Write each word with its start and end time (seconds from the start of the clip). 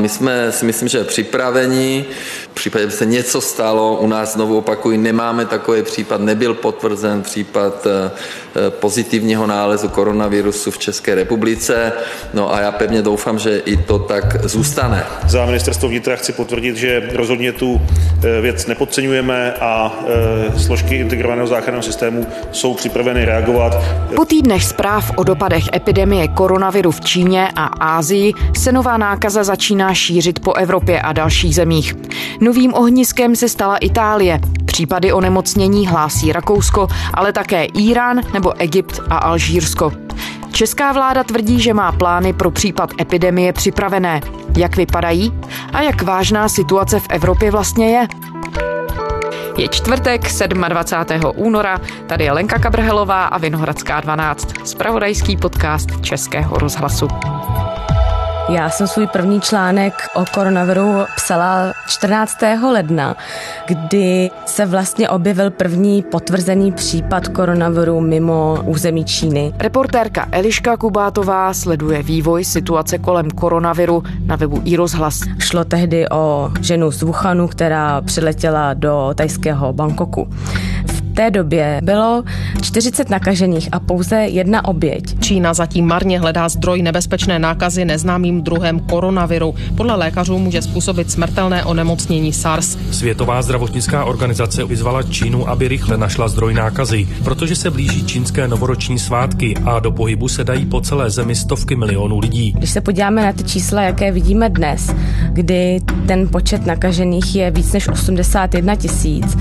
My 0.00 0.08
jsme 0.08 0.52
si 0.52 0.64
myslím, 0.64 0.88
že 0.88 1.04
připraveni. 1.04 2.04
V 2.50 2.54
případě, 2.54 2.86
by 2.86 2.92
se 2.92 3.06
něco 3.06 3.40
stalo, 3.40 3.96
u 3.96 4.06
nás 4.06 4.32
znovu 4.32 4.58
opakuji, 4.58 4.98
nemáme 4.98 5.44
takový 5.44 5.82
případ, 5.82 6.20
nebyl 6.20 6.54
potvrzen 6.54 7.22
případ 7.22 7.86
eh, 7.86 8.10
eh, 8.56 8.70
pozitivního 8.70 9.46
nálezu 9.46 9.88
koronavirusu 9.88 10.70
v 10.70 10.78
České 10.78 11.14
republice. 11.14 11.92
No 12.34 12.54
a 12.54 12.60
já 12.60 12.72
pevně 12.72 13.02
doufám, 13.02 13.38
že 13.38 13.58
i 13.58 13.76
to 13.76 13.98
tak 13.98 14.44
zůstane. 14.44 15.04
Za 15.26 15.46
ministerstvo 15.46 15.88
vnitra 15.88 16.16
chci 16.16 16.32
potvrdit, 16.32 16.76
že 16.76 17.10
rozhodně 17.14 17.52
tu 17.52 17.80
eh, 17.80 18.40
věc 18.40 18.66
nepodceňujeme 18.66 19.52
a 19.52 19.92
složky 20.56 20.96
integrovaného 20.96 21.46
záchranného 21.46 21.82
systému 21.82 22.26
jsou 22.52 22.74
připraveny 22.74 23.24
reagovat. 23.24 23.76
Po 24.16 24.24
týdnech 24.24 24.64
zpráv 24.64 25.10
o 25.16 25.24
dopadech 25.24 25.64
epidemie 25.74 26.28
koronaviru 26.28 26.90
v 26.90 27.00
Číně 27.00 27.48
a 27.56 27.64
Ázii 27.66 28.32
se 28.56 28.72
nová 28.72 28.96
nákaza 28.96 29.44
začíná 29.44 29.89
šířit 29.94 30.38
po 30.38 30.52
Evropě 30.52 31.00
a 31.00 31.12
dalších 31.12 31.54
zemích. 31.54 31.94
Novým 32.40 32.74
ohniskem 32.74 33.36
se 33.36 33.48
stala 33.48 33.76
Itálie. 33.76 34.40
Případy 34.64 35.12
onemocnění 35.12 35.86
hlásí 35.86 36.32
Rakousko, 36.32 36.88
ale 37.14 37.32
také 37.32 37.64
Irán 37.64 38.20
nebo 38.32 38.52
Egypt 38.60 39.00
a 39.10 39.16
Alžírsko. 39.16 39.92
Česká 40.52 40.92
vláda 40.92 41.24
tvrdí, 41.24 41.60
že 41.60 41.74
má 41.74 41.92
plány 41.92 42.32
pro 42.32 42.50
případ 42.50 42.90
epidemie 43.00 43.52
připravené. 43.52 44.20
Jak 44.56 44.76
vypadají 44.76 45.32
a 45.72 45.82
jak 45.82 46.02
vážná 46.02 46.48
situace 46.48 47.00
v 47.00 47.06
Evropě 47.10 47.50
vlastně 47.50 47.90
je? 47.90 48.08
Je 49.56 49.68
čtvrtek, 49.68 50.20
27. 50.68 51.32
února, 51.36 51.80
tady 52.06 52.24
je 52.24 52.32
Lenka 52.32 52.58
Kabrhelová 52.58 53.24
a 53.24 53.38
Vinohradská 53.38 54.00
12, 54.00 54.66
spravodajský 54.66 55.36
podcast 55.36 56.00
Českého 56.00 56.58
rozhlasu. 56.58 57.08
Já 58.50 58.70
jsem 58.70 58.86
svůj 58.86 59.06
první 59.06 59.40
článek 59.40 59.92
o 60.14 60.24
koronaviru 60.34 61.04
psala 61.16 61.72
14. 61.86 62.36
ledna, 62.72 63.16
kdy 63.66 64.30
se 64.46 64.66
vlastně 64.66 65.08
objevil 65.08 65.50
první 65.50 66.02
potvrzený 66.02 66.72
případ 66.72 67.28
koronaviru 67.28 68.00
mimo 68.00 68.58
území 68.64 69.04
Číny. 69.04 69.52
Reportérka 69.58 70.28
Eliška 70.32 70.76
Kubátová 70.76 71.54
sleduje 71.54 72.02
vývoj 72.02 72.44
situace 72.44 72.98
kolem 72.98 73.30
koronaviru 73.30 74.02
na 74.26 74.36
webu 74.36 74.62
iRozhlas. 74.64 75.20
Šlo 75.38 75.64
tehdy 75.64 76.08
o 76.08 76.50
ženu 76.60 76.90
z 76.90 77.02
Wuhanu, 77.02 77.48
která 77.48 78.00
přiletěla 78.00 78.74
do 78.74 79.10
tajského 79.14 79.72
Bangkoku 79.72 80.28
té 81.10 81.30
době 81.30 81.80
bylo 81.82 82.22
40 82.62 83.10
nakažených 83.10 83.68
a 83.72 83.80
pouze 83.80 84.16
jedna 84.16 84.64
oběť. 84.64 85.20
Čína 85.20 85.54
zatím 85.54 85.86
marně 85.86 86.20
hledá 86.20 86.48
zdroj 86.48 86.82
nebezpečné 86.82 87.38
nákazy 87.38 87.84
neznámým 87.84 88.42
druhem 88.42 88.80
koronaviru. 88.80 89.54
Podle 89.76 89.94
lékařů 89.94 90.38
může 90.38 90.62
způsobit 90.62 91.10
smrtelné 91.10 91.64
onemocnění 91.64 92.32
SARS. 92.32 92.78
Světová 92.90 93.42
zdravotnická 93.42 94.04
organizace 94.04 94.64
vyzvala 94.64 95.02
Čínu, 95.02 95.48
aby 95.48 95.68
rychle 95.68 95.96
našla 95.96 96.28
zdroj 96.28 96.54
nákazy, 96.54 97.08
protože 97.24 97.56
se 97.56 97.70
blíží 97.70 98.06
čínské 98.06 98.48
novoroční 98.48 98.98
svátky 98.98 99.54
a 99.64 99.80
do 99.80 99.90
pohybu 99.90 100.28
se 100.28 100.44
dají 100.44 100.66
po 100.66 100.80
celé 100.80 101.10
zemi 101.10 101.34
stovky 101.34 101.76
milionů 101.76 102.18
lidí. 102.18 102.52
Když 102.52 102.70
se 102.70 102.80
podíváme 102.80 103.22
na 103.22 103.32
ty 103.32 103.44
čísla, 103.44 103.82
jaké 103.82 104.12
vidíme 104.12 104.48
dnes, 104.48 104.94
kdy 105.32 105.80
ten 106.06 106.28
počet 106.28 106.66
nakažených 106.66 107.34
je 107.34 107.50
víc 107.50 107.72
než 107.72 107.88
81 107.88 108.76
tisíc 108.76 109.36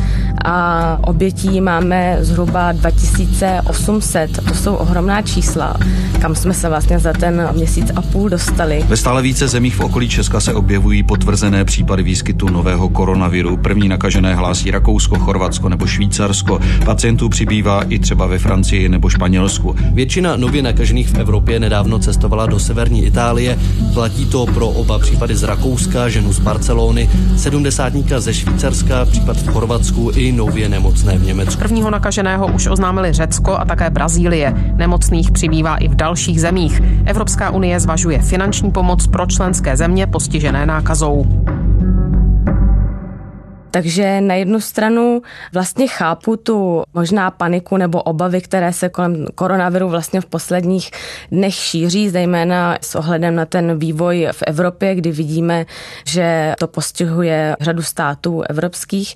a 0.46 0.98
obětí 1.02 1.62
máme 1.62 2.18
zhruba 2.22 2.72
2800. 2.72 4.40
To 4.48 4.54
jsou 4.54 4.76
ohromná 4.76 5.22
čísla, 5.22 5.78
kam 6.20 6.36
jsme 6.36 6.54
se 6.54 6.70
vlastně 6.70 7.00
za 7.00 7.14
ten 7.14 7.50
měsíc 7.52 7.92
a 7.96 8.02
půl 8.02 8.30
dostali. 8.30 8.84
Ve 8.88 8.98
stále 8.98 9.22
více 9.22 9.48
zemích 9.48 9.76
v 9.76 9.80
okolí 9.80 10.10
Česka 10.10 10.40
se 10.40 10.54
objevují 10.54 11.04
potvrzené 11.04 11.66
případy 11.66 12.04
výskytu 12.04 12.50
nového 12.50 12.90
koronaviru. 12.90 13.58
První 13.58 13.88
nakažené 13.88 14.36
hlásí 14.36 14.72
Rakousko, 14.72 15.20
Chorvatsko 15.20 15.70
nebo 15.70 15.88
Švýcarsko. 15.88 16.60
Pacientů 16.86 17.30
přibývá 17.30 17.84
i 17.84 18.00
třeba 18.00 18.28
ve 18.28 18.40
Francii 18.40 18.90
nebo 18.90 19.10
Španělsku. 19.10 19.76
Většina 19.94 20.36
nově 20.36 20.62
nakažených 20.62 21.10
v 21.10 21.20
Evropě 21.20 21.60
nedávno 21.60 22.00
cestovala 22.00 22.46
do 22.46 22.60
severní 22.60 23.06
Itálie. 23.06 23.60
Platí 23.94 24.26
to 24.26 24.46
pro 24.46 24.68
oba 24.68 25.00
případy 25.00 25.36
z 25.36 25.44
Rakouska, 25.44 26.10
ženu 26.10 26.34
z 26.34 26.40
Barcelony, 26.40 27.10
sedmdesátníka 27.38 28.20
ze 28.20 28.34
Švýcarska, 28.34 29.06
případ 29.06 29.38
v 29.38 29.48
Chorvatsku 29.48 30.12
i 30.16 30.29
nově 30.32 30.70
nemocné 30.70 31.18
v 31.18 31.24
Německu. 31.24 31.60
Prvního 31.62 31.90
nakaženého 31.90 32.48
už 32.48 32.68
oznámili 32.68 33.14
Řecko 33.14 33.58
a 33.58 33.66
také 33.66 33.90
Brazílie. 33.90 34.54
Nemocných 34.76 35.32
přibývá 35.32 35.76
i 35.76 35.88
v 35.88 35.96
dalších 35.96 36.42
zemích. 36.42 36.82
Evropská 37.06 37.50
unie 37.50 37.80
zvažuje 37.80 38.22
finanční 38.22 38.72
pomoc 38.72 39.08
pro 39.08 39.26
členské 39.26 39.78
země 39.78 40.08
postižené 40.08 40.66
nákazou. 40.66 41.26
Takže 43.72 44.22
na 44.22 44.36
jednu 44.36 44.62
stranu 44.62 45.22
vlastně 45.54 45.88
chápu 45.88 46.36
tu 46.36 46.84
možná 46.94 47.32
paniku 47.32 47.78
nebo 47.78 48.02
obavy, 48.02 48.42
které 48.42 48.74
se 48.74 48.90
kolem 48.90 49.26
koronaviru 49.36 49.90
vlastně 49.90 50.22
v 50.22 50.26
posledních 50.26 50.92
dnech 51.32 51.54
šíří, 51.54 52.10
zejména 52.10 52.78
s 52.82 52.96
ohledem 52.96 53.36
na 53.36 53.46
ten 53.46 53.80
vývoj 53.80 54.28
v 54.32 54.44
Evropě, 54.48 54.96
kdy 54.96 55.12
vidíme, 55.12 55.66
že 56.06 56.56
to 56.60 56.68
postihuje 56.68 57.56
řadu 57.62 57.82
států 57.82 58.42
evropských. 58.50 59.16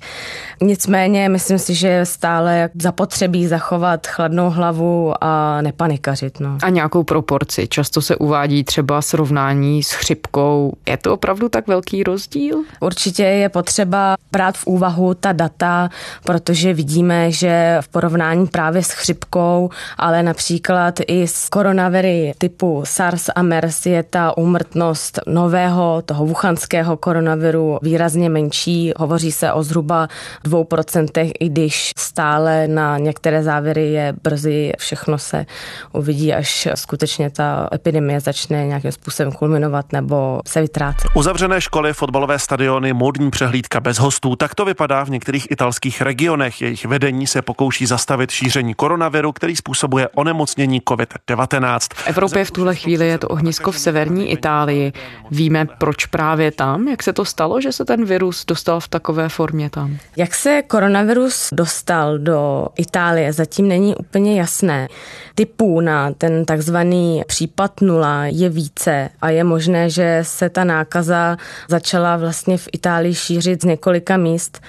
Nicméně 0.62 1.28
myslím 1.28 1.58
si, 1.58 1.74
že 1.74 1.88
je 1.88 2.06
stále 2.06 2.70
zapotřebí 2.82 3.46
zachovat 3.46 4.06
chladnou 4.06 4.50
hlavu 4.50 5.12
a 5.20 5.62
nepanikařit. 5.62 6.40
No. 6.40 6.58
A 6.62 6.70
nějakou 6.70 7.02
proporci. 7.02 7.68
Často 7.68 8.02
se 8.02 8.16
uvádí 8.16 8.64
třeba 8.64 9.02
srovnání 9.02 9.82
s 9.82 9.92
chřipkou. 9.92 10.72
Je 10.88 10.96
to 10.96 11.14
opravdu 11.14 11.48
tak 11.48 11.66
velký 11.66 12.02
rozdíl? 12.02 12.62
Určitě 12.80 13.22
je 13.22 13.48
potřeba 13.48 14.16
brát 14.32 14.53
v 14.56 14.66
úvahu 14.66 15.14
ta 15.14 15.32
data, 15.32 15.88
protože 16.24 16.74
vidíme, 16.74 17.32
že 17.32 17.78
v 17.80 17.88
porovnání 17.88 18.46
právě 18.46 18.82
s 18.82 18.90
chřipkou, 18.90 19.70
ale 19.98 20.22
například 20.22 21.00
i 21.06 21.26
s 21.26 21.48
koronaviry 21.48 22.32
typu 22.38 22.82
SARS 22.86 23.30
a 23.34 23.42
MERS 23.42 23.86
je 23.86 24.02
ta 24.02 24.36
úmrtnost 24.36 25.20
nového, 25.26 26.02
toho 26.04 26.26
wuchanského 26.26 26.96
koronaviru 26.96 27.78
výrazně 27.82 28.28
menší. 28.28 28.92
Hovoří 28.96 29.32
se 29.32 29.52
o 29.52 29.62
zhruba 29.62 30.08
2%, 30.44 31.32
i 31.40 31.48
když 31.48 31.92
stále 31.96 32.68
na 32.68 32.98
některé 32.98 33.42
závěry 33.42 33.92
je 33.92 34.14
brzy, 34.22 34.72
všechno 34.78 35.18
se 35.18 35.46
uvidí, 35.92 36.34
až 36.34 36.68
skutečně 36.74 37.30
ta 37.30 37.68
epidemie 37.74 38.20
začne 38.20 38.66
nějakým 38.66 38.92
způsobem 38.92 39.32
kulminovat 39.32 39.92
nebo 39.92 40.40
se 40.46 40.60
vytrácet. 40.60 41.10
Uzavřené 41.14 41.60
školy, 41.60 41.92
fotbalové 41.92 42.38
stadiony, 42.38 42.92
módní 42.92 43.30
přehlídka 43.30 43.80
bez 43.80 43.98
hostů, 43.98 44.33
tak 44.36 44.54
to 44.54 44.64
vypadá 44.64 45.04
v 45.04 45.10
některých 45.10 45.50
italských 45.50 46.02
regionech. 46.02 46.62
Jejich 46.62 46.84
vedení 46.84 47.26
se 47.26 47.42
pokouší 47.42 47.86
zastavit 47.86 48.30
šíření 48.30 48.74
koronaviru, 48.74 49.32
který 49.32 49.56
způsobuje 49.56 50.08
onemocnění 50.14 50.80
COVID-19. 50.80 51.78
V 51.94 52.08
Evropě 52.08 52.44
v 52.44 52.50
tuhle 52.50 52.74
chvíli 52.74 53.08
je 53.08 53.18
to 53.18 53.28
ohnisko 53.28 53.72
v 53.72 53.78
severní 53.78 54.30
Itálii. 54.30 54.92
Víme, 55.30 55.66
proč 55.78 56.06
právě 56.06 56.50
tam? 56.52 56.88
Jak 56.88 57.02
se 57.02 57.12
to 57.12 57.24
stalo, 57.24 57.60
že 57.60 57.72
se 57.72 57.84
ten 57.84 58.04
virus 58.04 58.44
dostal 58.44 58.80
v 58.80 58.88
takové 58.88 59.28
formě 59.28 59.70
tam? 59.70 59.98
Jak 60.16 60.34
se 60.34 60.62
koronavirus 60.66 61.48
dostal 61.52 62.18
do 62.18 62.66
Itálie, 62.76 63.32
zatím 63.32 63.68
není 63.68 63.96
úplně 63.96 64.38
jasné. 64.40 64.88
Typů 65.34 65.80
na 65.80 66.12
ten 66.12 66.44
takzvaný 66.44 67.22
případ 67.26 67.80
nula 67.80 68.24
je 68.26 68.48
více 68.48 69.08
a 69.20 69.30
je 69.30 69.44
možné, 69.44 69.90
že 69.90 70.18
se 70.22 70.48
ta 70.48 70.64
nákaza 70.64 71.36
začala 71.68 72.16
vlastně 72.16 72.58
v 72.58 72.68
Itálii 72.72 73.14
šířit 73.14 73.62
z 73.62 73.64
několika 73.64 74.16
míst. 74.24 74.60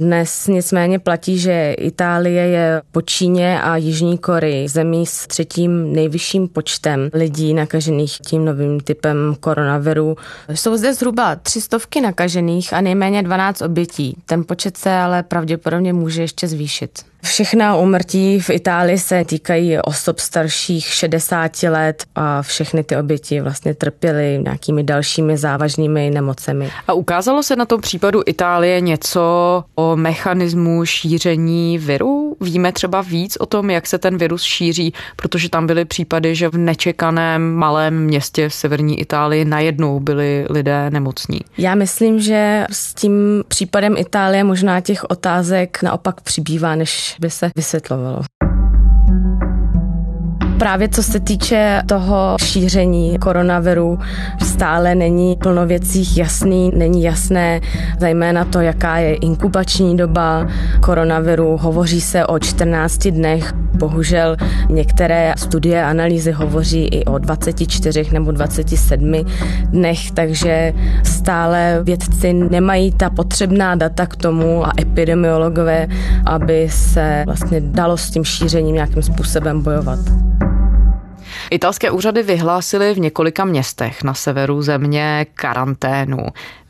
Dnes 0.00 0.46
nicméně 0.46 0.98
platí, 0.98 1.38
že 1.38 1.74
Itálie 1.78 2.46
je 2.46 2.82
po 2.92 3.02
Číně 3.02 3.62
a 3.62 3.76
Jižní 3.76 4.18
Koreji 4.18 4.68
zemí 4.68 5.06
s 5.06 5.26
třetím 5.26 5.92
nejvyšším 5.92 6.48
počtem 6.48 7.08
lidí 7.12 7.54
nakažených 7.54 8.18
tím 8.18 8.44
novým 8.44 8.80
typem 8.80 9.36
koronaviru. 9.40 10.16
Jsou 10.48 10.76
zde 10.76 10.94
zhruba 10.94 11.36
tři 11.36 11.60
stovky 11.60 12.00
nakažených 12.00 12.72
a 12.72 12.80
nejméně 12.80 13.22
12 13.22 13.62
obětí. 13.62 14.16
Ten 14.26 14.44
počet 14.44 14.76
se 14.76 14.90
ale 14.90 15.22
pravděpodobně 15.22 15.92
může 15.92 16.22
ještě 16.22 16.48
zvýšit. 16.48 17.13
Všechna 17.24 17.76
úmrtí 17.76 18.40
v 18.40 18.50
Itálii 18.50 18.98
se 18.98 19.24
týkají 19.24 19.78
osob 19.78 20.18
starších 20.18 20.86
60 20.86 21.62
let 21.62 22.04
a 22.14 22.42
všechny 22.42 22.84
ty 22.84 22.96
oběti 22.96 23.40
vlastně 23.40 23.74
trpěly 23.74 24.40
nějakými 24.44 24.82
dalšími 24.82 25.36
závažnými 25.36 26.10
nemocemi. 26.10 26.70
A 26.88 26.92
ukázalo 26.92 27.42
se 27.42 27.56
na 27.56 27.64
tom 27.64 27.80
případu 27.80 28.22
Itálie 28.26 28.80
něco 28.80 29.64
o 29.74 29.96
mechanismu 29.96 30.84
šíření 30.84 31.78
viru? 31.78 32.36
Víme 32.40 32.72
třeba 32.72 33.02
víc 33.02 33.36
o 33.40 33.46
tom, 33.46 33.70
jak 33.70 33.86
se 33.86 33.98
ten 33.98 34.18
virus 34.18 34.42
šíří, 34.42 34.92
protože 35.16 35.48
tam 35.48 35.66
byly 35.66 35.84
případy, 35.84 36.34
že 36.34 36.48
v 36.48 36.58
nečekaném 36.58 37.54
malém 37.54 38.04
městě 38.04 38.48
v 38.48 38.54
severní 38.54 39.00
Itálii 39.00 39.44
najednou 39.44 40.00
byli 40.00 40.46
lidé 40.50 40.90
nemocní. 40.90 41.40
Já 41.58 41.74
myslím, 41.74 42.20
že 42.20 42.66
s 42.70 42.94
tím 42.94 43.44
případem 43.48 43.96
Itálie 43.96 44.44
možná 44.44 44.80
těch 44.80 45.04
otázek 45.04 45.82
naopak 45.82 46.20
přibývá, 46.20 46.74
než 46.74 47.13
by 47.20 47.30
se 47.30 47.50
vysvětlovalo. 47.56 48.22
Právě 50.58 50.88
co 50.88 51.02
se 51.02 51.20
týče 51.20 51.82
toho 51.86 52.36
šíření 52.42 53.18
koronaviru, 53.18 53.98
stále 54.42 54.94
není 54.94 55.36
plno 55.36 55.66
věcí 55.66 56.16
jasný, 56.16 56.72
není 56.76 57.02
jasné 57.02 57.60
zejména 57.98 58.44
to, 58.44 58.60
jaká 58.60 58.96
je 58.96 59.14
inkubační 59.14 59.96
doba 59.96 60.46
koronaviru. 60.80 61.56
Hovoří 61.56 62.00
se 62.00 62.26
o 62.26 62.38
14 62.38 62.98
dnech, 63.06 63.52
bohužel 63.54 64.36
některé 64.68 65.34
studie 65.36 65.84
analýzy 65.84 66.32
hovoří 66.32 66.84
i 66.84 67.04
o 67.04 67.18
24 67.18 68.06
nebo 68.12 68.32
27 68.32 69.14
dnech, 69.64 70.10
takže 70.10 70.72
stále 71.02 71.80
vědci 71.82 72.32
nemají 72.32 72.92
ta 72.92 73.10
potřebná 73.10 73.74
data 73.74 74.06
k 74.06 74.16
tomu 74.16 74.66
a 74.66 74.72
epidemiologové, 74.80 75.88
aby 76.26 76.68
se 76.70 77.22
vlastně 77.26 77.60
dalo 77.60 77.96
s 77.96 78.10
tím 78.10 78.24
šířením 78.24 78.74
nějakým 78.74 79.02
způsobem 79.02 79.62
bojovat. 79.62 79.98
Italské 81.50 81.90
úřady 81.90 82.22
vyhlásily 82.22 82.94
v 82.94 82.98
několika 82.98 83.44
městech 83.44 84.02
na 84.02 84.14
severu 84.14 84.62
země 84.62 85.26
karanténu. 85.34 86.18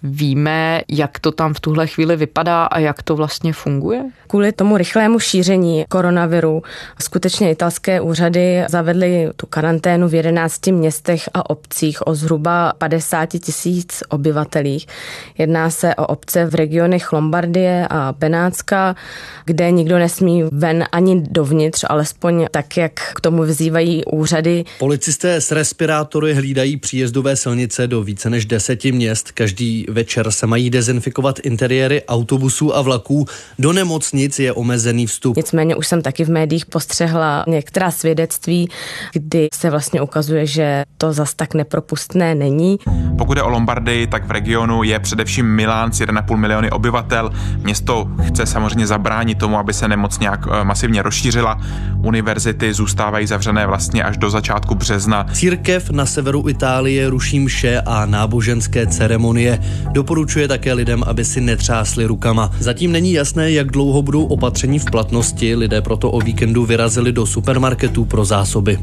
Víme, 0.06 0.82
jak 0.88 1.18
to 1.18 1.32
tam 1.32 1.54
v 1.54 1.60
tuhle 1.60 1.86
chvíli 1.86 2.16
vypadá 2.16 2.64
a 2.64 2.78
jak 2.78 3.02
to 3.02 3.16
vlastně 3.16 3.52
funguje? 3.52 4.04
Kvůli 4.26 4.52
tomu 4.52 4.76
rychlému 4.76 5.18
šíření 5.18 5.84
koronaviru 5.88 6.62
skutečně 7.00 7.50
italské 7.50 8.00
úřady 8.00 8.64
zavedly 8.68 9.30
tu 9.36 9.46
karanténu 9.46 10.08
v 10.08 10.14
11 10.14 10.66
městech 10.66 11.28
a 11.34 11.50
obcích 11.50 12.06
o 12.06 12.14
zhruba 12.14 12.72
50 12.78 13.26
tisíc 13.26 14.02
obyvatelích. 14.08 14.86
Jedná 15.38 15.70
se 15.70 15.94
o 15.94 16.06
obce 16.06 16.44
v 16.44 16.54
regionech 16.54 17.12
Lombardie 17.12 17.86
a 17.90 18.14
Benátska, 18.18 18.96
kde 19.44 19.70
nikdo 19.70 19.98
nesmí 19.98 20.44
ven 20.52 20.84
ani 20.92 21.22
dovnitř, 21.30 21.84
alespoň 21.88 22.46
tak, 22.50 22.76
jak 22.76 22.92
k 22.92 23.20
tomu 23.20 23.42
vyzývají 23.42 24.04
úřady. 24.04 24.64
Policisté 24.78 25.40
s 25.40 25.52
respirátory 25.52 26.34
hlídají 26.34 26.76
příjezdové 26.76 27.36
silnice 27.36 27.86
do 27.86 28.02
více 28.02 28.30
než 28.30 28.46
deseti 28.46 28.92
měst. 28.92 29.32
Každý 29.32 29.86
večer 29.94 30.30
se 30.30 30.46
mají 30.46 30.70
dezinfikovat 30.70 31.38
interiéry 31.38 32.02
autobusů 32.08 32.76
a 32.76 32.82
vlaků. 32.82 33.26
Do 33.58 33.72
nemocnic 33.72 34.38
je 34.38 34.52
omezený 34.52 35.06
vstup. 35.06 35.36
Nicméně 35.36 35.76
už 35.76 35.86
jsem 35.86 36.02
taky 36.02 36.24
v 36.24 36.28
médiích 36.28 36.66
postřehla 36.66 37.44
některá 37.48 37.90
svědectví, 37.90 38.68
kdy 39.12 39.48
se 39.54 39.70
vlastně 39.70 40.00
ukazuje, 40.00 40.46
že 40.46 40.84
to 40.98 41.12
zas 41.12 41.34
tak 41.34 41.54
nepropustné 41.54 42.34
není. 42.34 42.78
Pokud 43.18 43.36
je 43.36 43.42
o 43.42 43.48
Lombardii, 43.48 44.06
tak 44.06 44.26
v 44.26 44.30
regionu 44.30 44.82
je 44.82 44.98
především 44.98 45.46
Milán 45.46 45.92
s 45.92 46.00
1,5 46.00 46.36
miliony 46.36 46.70
obyvatel. 46.70 47.30
Město 47.62 48.08
chce 48.26 48.46
samozřejmě 48.46 48.86
zabránit 48.86 49.38
tomu, 49.38 49.58
aby 49.58 49.72
se 49.72 49.88
nemoc 49.88 50.18
nějak 50.18 50.40
eh, 50.46 50.64
masivně 50.64 51.02
rozšířila. 51.02 51.60
Univerzity 52.02 52.74
zůstávají 52.74 53.26
zavřené 53.26 53.66
vlastně 53.66 54.02
až 54.02 54.16
do 54.16 54.30
začátku 54.30 54.74
března. 54.74 55.26
Církev 55.32 55.90
na 55.90 56.06
severu 56.06 56.48
Itálie 56.48 57.10
ruší 57.10 57.40
mše 57.40 57.80
a 57.80 58.06
náboženské 58.06 58.86
ceremonie. 58.86 59.60
Doporučuje 59.92 60.48
také 60.48 60.72
lidem, 60.72 61.02
aby 61.06 61.24
si 61.24 61.40
netřásli 61.40 62.04
rukama. 62.06 62.50
Zatím 62.60 62.92
není 62.92 63.12
jasné, 63.12 63.50
jak 63.50 63.70
dlouho 63.70 64.02
budou 64.02 64.24
opatření 64.24 64.78
v 64.78 64.84
platnosti. 64.84 65.54
Lidé 65.54 65.82
proto 65.82 66.10
o 66.10 66.20
víkendu 66.20 66.64
vyrazili 66.64 67.12
do 67.12 67.26
supermarketů 67.26 68.04
pro 68.04 68.24
zásoby. 68.24 68.78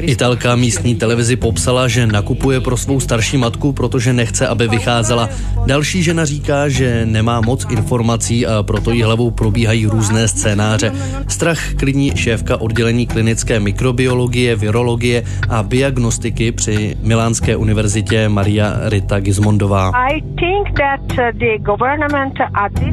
Italka 0.00 0.56
místní 0.56 0.94
televizi 0.94 1.36
popsala, 1.36 1.88
že 1.88 2.06
nakupuje 2.06 2.60
pro 2.60 2.76
svou 2.76 3.00
starší 3.00 3.36
matku, 3.36 3.72
protože 3.72 4.12
nechce, 4.12 4.46
aby 4.48 4.68
vycházela. 4.68 5.28
Další 5.66 6.02
žena 6.02 6.24
říká, 6.24 6.68
že 6.68 7.06
nemá 7.06 7.40
moc 7.40 7.66
informací 7.70 8.46
a 8.46 8.62
proto 8.62 8.90
jí 8.90 9.02
hlavou 9.02 9.30
probíhají 9.30 9.86
různé 9.86 10.28
scénáře. 10.28 10.92
Strach 11.28 11.74
klidní 11.74 12.12
šéfka 12.16 12.60
oddělení 12.60 13.06
klinické 13.06 13.60
mikrobiologie, 13.60 14.56
virologie 14.56 15.22
a 15.48 15.62
diagnostiky 15.62 16.52
při 16.52 16.96
Milánské 17.02 17.56
univerzitě 17.56 18.28
Maria 18.28 18.76
Rita 18.84 19.20
Gizmondová. 19.20 19.92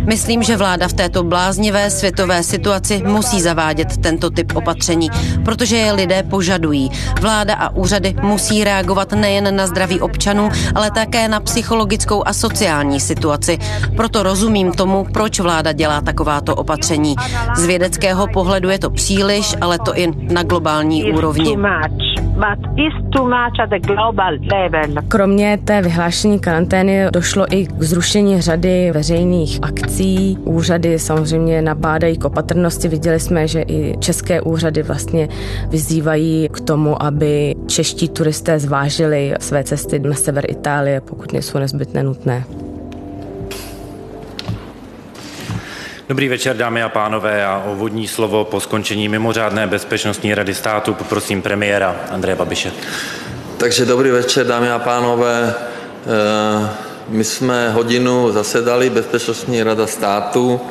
Myslím, 0.06 0.44
že 0.44 0.58
vláda 0.58 0.88
v 0.88 0.94
této 0.94 1.24
bláznivé 1.24 1.90
světové 1.90 2.44
situaci 2.44 3.04
musí 3.06 3.42
zavádět 3.42 3.98
tento 3.98 4.30
typ 4.30 4.56
opatření, 4.56 5.07
protože 5.46 5.78
je 5.78 5.92
lidé 5.92 6.24
požadují. 6.24 6.92
Vláda 7.22 7.56
a 7.56 7.70
úřady 7.70 8.16
musí 8.22 8.64
reagovat 8.64 9.12
nejen 9.12 9.56
na 9.56 9.68
zdraví 9.68 10.02
občanů, 10.02 10.50
ale 10.76 10.92
také 10.92 11.28
na 11.28 11.40
psychologickou 11.40 12.24
a 12.26 12.34
sociální 12.34 13.00
situaci. 13.00 13.58
Proto 13.96 14.24
rozumím 14.24 14.72
tomu, 14.72 15.08
proč 15.14 15.40
vláda 15.40 15.72
dělá 15.72 16.02
takováto 16.02 16.56
opatření. 16.56 17.16
Z 17.56 17.66
vědeckého 17.66 18.28
pohledu 18.28 18.70
je 18.70 18.80
to 18.80 18.90
příliš, 18.90 19.56
ale 19.62 19.80
to 19.80 19.98
i 19.98 20.08
na 20.34 20.44
globální 20.44 21.12
úrovni. 21.12 21.58
Kromě 25.08 25.60
té 25.64 25.82
vyhlášení 25.82 26.40
karantény 26.40 27.06
došlo 27.12 27.46
i 27.54 27.66
k 27.66 27.82
zrušení 27.84 28.42
řady 28.42 28.92
veřejných 28.92 29.60
akcí. 29.62 30.38
Úřady 30.44 31.00
samozřejmě 31.00 31.62
nabádají 31.62 32.18
k 32.18 32.26
opatrnosti. 32.26 32.88
Viděli 32.88 33.20
jsme, 33.20 33.48
že 33.48 33.62
i 33.62 33.98
české 34.00 34.42
úřady 34.42 34.84
vlastně 34.84 35.28
vyzývají 35.70 36.50
k 36.52 36.62
tomu, 36.62 37.04
aby 37.04 37.56
čeští 37.68 38.10
turisté 38.10 38.60
zvážili 38.60 39.34
své 39.40 39.64
cesty 39.64 40.00
na 40.00 40.14
sever 40.14 40.46
Itálie, 40.50 41.02
pokud 41.02 41.34
nejsou 41.34 41.60
nezbytně 41.60 42.04
nutné. 42.04 42.44
Dobrý 46.10 46.28
večer, 46.28 46.58
dámy 46.58 46.84
a 46.84 46.90
pánové, 46.90 47.46
a 47.46 47.64
o 47.66 47.76
vodní 47.76 48.08
slovo 48.08 48.46
po 48.46 48.60
skončení 48.60 49.10
mimořádné 49.10 49.68
bezpečnostní 49.68 50.36
rady 50.36 50.54
státu 50.54 50.94
poprosím 50.94 51.42
premiéra 51.42 51.96
Andreje 52.12 52.36
Babiše. 52.36 52.72
Takže 53.58 53.86
dobrý 53.86 54.12
večer, 54.12 54.48
dámy 54.48 54.72
a 54.72 54.80
pánové. 54.80 55.54
Eh, 55.54 56.70
my 57.10 57.24
jsme 57.24 57.70
hodinu 57.70 58.32
zasedali, 58.32 58.90
Bezpečnostní 58.90 59.64
rada 59.64 59.88
státu, 59.88 60.62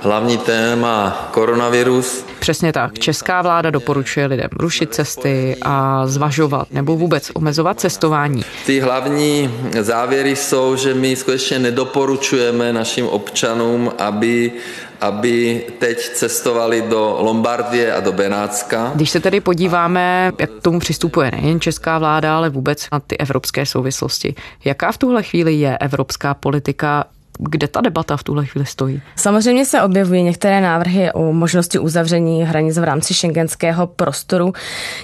hlavní 0.00 0.38
téma 0.38 1.28
koronavirus. 1.30 2.24
Přesně 2.38 2.72
tak. 2.72 2.98
Česká 2.98 3.42
vláda 3.42 3.70
doporučuje 3.70 4.26
lidem 4.26 4.48
rušit 4.52 4.94
cesty 4.94 5.56
a 5.62 6.06
zvažovat 6.06 6.68
nebo 6.70 6.96
vůbec 6.96 7.30
omezovat 7.34 7.80
cestování. 7.80 8.44
Ty 8.66 8.80
hlavní 8.80 9.54
závěry 9.80 10.36
jsou, 10.36 10.76
že 10.76 10.94
my 10.94 11.16
skutečně 11.16 11.58
nedoporučujeme 11.58 12.72
našim 12.72 13.06
občanům, 13.06 13.92
aby 13.98 14.52
aby 15.00 15.62
teď 15.78 16.08
cestovali 16.08 16.82
do 16.82 17.16
Lombardie 17.20 17.94
a 17.94 18.00
do 18.00 18.12
Benátska. 18.12 18.92
Když 18.94 19.10
se 19.10 19.20
tedy 19.20 19.40
podíváme, 19.40 20.32
jak 20.38 20.50
k 20.50 20.62
tomu 20.62 20.78
přistupuje 20.78 21.30
nejen 21.30 21.60
česká 21.60 21.98
vláda, 21.98 22.36
ale 22.36 22.50
vůbec 22.50 22.86
na 22.92 23.00
ty 23.00 23.16
evropské 23.18 23.66
souvislosti. 23.66 24.34
Jaká 24.64 24.92
v 24.92 24.98
tuhle 24.98 25.22
chvíli 25.22 25.54
je 25.54 25.78
evropská 25.78 26.34
politika 26.34 27.04
kde 27.38 27.68
ta 27.68 27.80
debata 27.80 28.16
v 28.16 28.22
tuhle 28.22 28.46
chvíli 28.46 28.66
stojí? 28.66 29.02
Samozřejmě 29.16 29.64
se 29.64 29.82
objevují 29.82 30.22
některé 30.22 30.60
návrhy 30.60 31.12
o 31.12 31.32
možnosti 31.32 31.78
uzavření 31.78 32.44
hranic 32.44 32.78
v 32.78 32.84
rámci 32.84 33.14
šengenského 33.14 33.86
prostoru. 33.86 34.52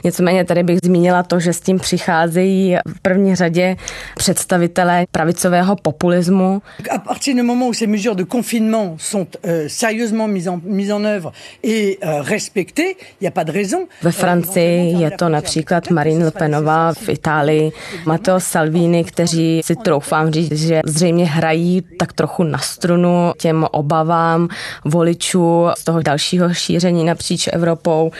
Nicméně 0.04 0.44
tady 0.44 0.62
bych 0.62 0.78
zmínila 0.84 1.22
to, 1.22 1.40
že 1.40 1.52
s 1.52 1.60
tím 1.60 1.78
přicházejí 1.78 2.76
v 2.86 3.00
první 3.00 3.34
řadě 3.34 3.76
představitelé 4.16 5.06
pravicového 5.12 5.76
populismu. 5.76 6.62
A 6.90 6.98
partir 6.98 7.36
du 7.36 7.42
moment 7.42 7.68
où 7.68 7.74
ces 7.74 7.88
mesures 7.88 8.16
de 8.16 8.24
confinement 8.24 9.00
sont 9.00 9.36
euh, 9.44 9.68
sérieusement 9.68 10.28
mises 10.32 10.48
en, 10.48 10.60
mises 10.64 10.92
en 10.92 11.04
œuvre 11.04 11.32
et 11.64 11.98
euh, 12.02 12.22
respectées, 12.22 12.96
il 13.20 13.22
n'y 13.22 13.28
a 13.28 13.30
pas 13.30 13.44
de 13.44 13.52
raison. 13.52 13.86
Ve 14.02 14.12
Francii 14.12 15.02
je 15.02 15.10
to 15.10 15.28
například 15.28 15.90
Marine 15.90 16.24
Le 16.24 16.30
Penová, 16.30 16.92
v 16.94 17.08
Itálii 17.08 17.72
Matteo 18.06 18.40
Salvini, 18.40 19.04
kteří 19.04 19.60
si 19.64 19.76
troufám 19.76 20.30
říct, 20.30 20.52
že 20.52 20.80
zřejmě 20.86 21.26
hrají 21.26 21.82
tak 21.98 22.12
trochu 22.22 22.42
na 22.42 22.58
strunu 22.58 23.32
těm 23.38 23.66
obavám 23.70 24.48
voličů 24.84 25.66
z 25.78 25.84
toho 25.84 26.02
dalšího 26.02 26.54
šíření 26.54 27.04
napříč 27.04 27.48
Evropou. 27.52 28.10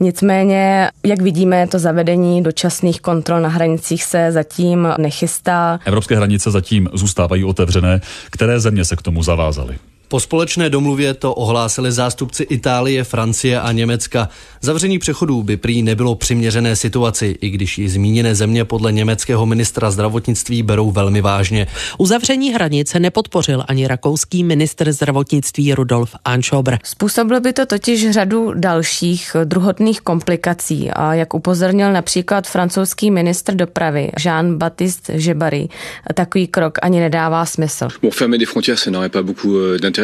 Nicméně, 0.00 0.90
jak 1.04 1.22
vidíme, 1.22 1.66
to 1.66 1.78
zavedení 1.78 2.42
dočasných 2.42 3.00
kontrol 3.00 3.40
na 3.40 3.48
hranicích 3.48 4.04
se 4.04 4.32
zatím 4.32 4.88
nechystá. 4.98 5.78
Evropské 5.84 6.16
hranice 6.16 6.50
zatím 6.50 6.88
zůstávají 6.92 7.44
otevřené. 7.44 8.00
Které 8.30 8.60
země 8.60 8.84
se 8.84 8.96
k 8.96 9.02
tomu 9.02 9.22
zavázaly? 9.22 9.89
Po 10.10 10.20
společné 10.20 10.70
domluvě 10.70 11.14
to 11.14 11.34
ohlásili 11.34 11.92
zástupci 11.92 12.42
Itálie, 12.42 13.04
Francie 13.04 13.60
a 13.60 13.72
Německa. 13.72 14.28
Zavření 14.60 14.98
přechodů 14.98 15.42
by 15.42 15.56
prý 15.56 15.82
nebylo 15.82 16.14
přiměřené 16.14 16.76
situaci, 16.76 17.38
i 17.40 17.50
když 17.50 17.78
i 17.78 17.88
zmíněné 17.88 18.34
země 18.34 18.64
podle 18.64 18.92
německého 18.92 19.46
ministra 19.46 19.90
zdravotnictví 19.90 20.62
berou 20.62 20.90
velmi 20.90 21.20
vážně. 21.20 21.66
Uzavření 21.98 22.54
hranice 22.54 23.00
nepodpořil 23.00 23.64
ani 23.68 23.86
rakouský 23.86 24.44
ministr 24.44 24.92
zdravotnictví 24.92 25.74
Rudolf 25.74 26.14
Anschobr. 26.24 26.76
Způsobilo 26.84 27.40
by 27.40 27.52
to 27.52 27.66
totiž 27.66 28.10
řadu 28.10 28.52
dalších 28.54 29.36
druhotných 29.44 30.00
komplikací 30.00 30.90
a 30.90 31.14
jak 31.14 31.34
upozornil 31.34 31.92
například 31.92 32.46
francouzský 32.46 33.10
ministr 33.10 33.54
dopravy 33.54 34.10
Jean-Baptiste 34.24 35.12
Jebary, 35.12 35.68
takový 36.14 36.46
krok 36.46 36.78
ani 36.82 37.00
nedává 37.00 37.46
smysl. 37.46 37.88
Pour 38.00 38.14
fermer 38.14 38.40
des 38.40 38.48
frontières, 38.48 38.78
ça 38.78 38.90
n'aurait 38.90 39.12
pas 39.12 39.22
beaucoup 39.22 39.54
d'intérêt 39.80 39.99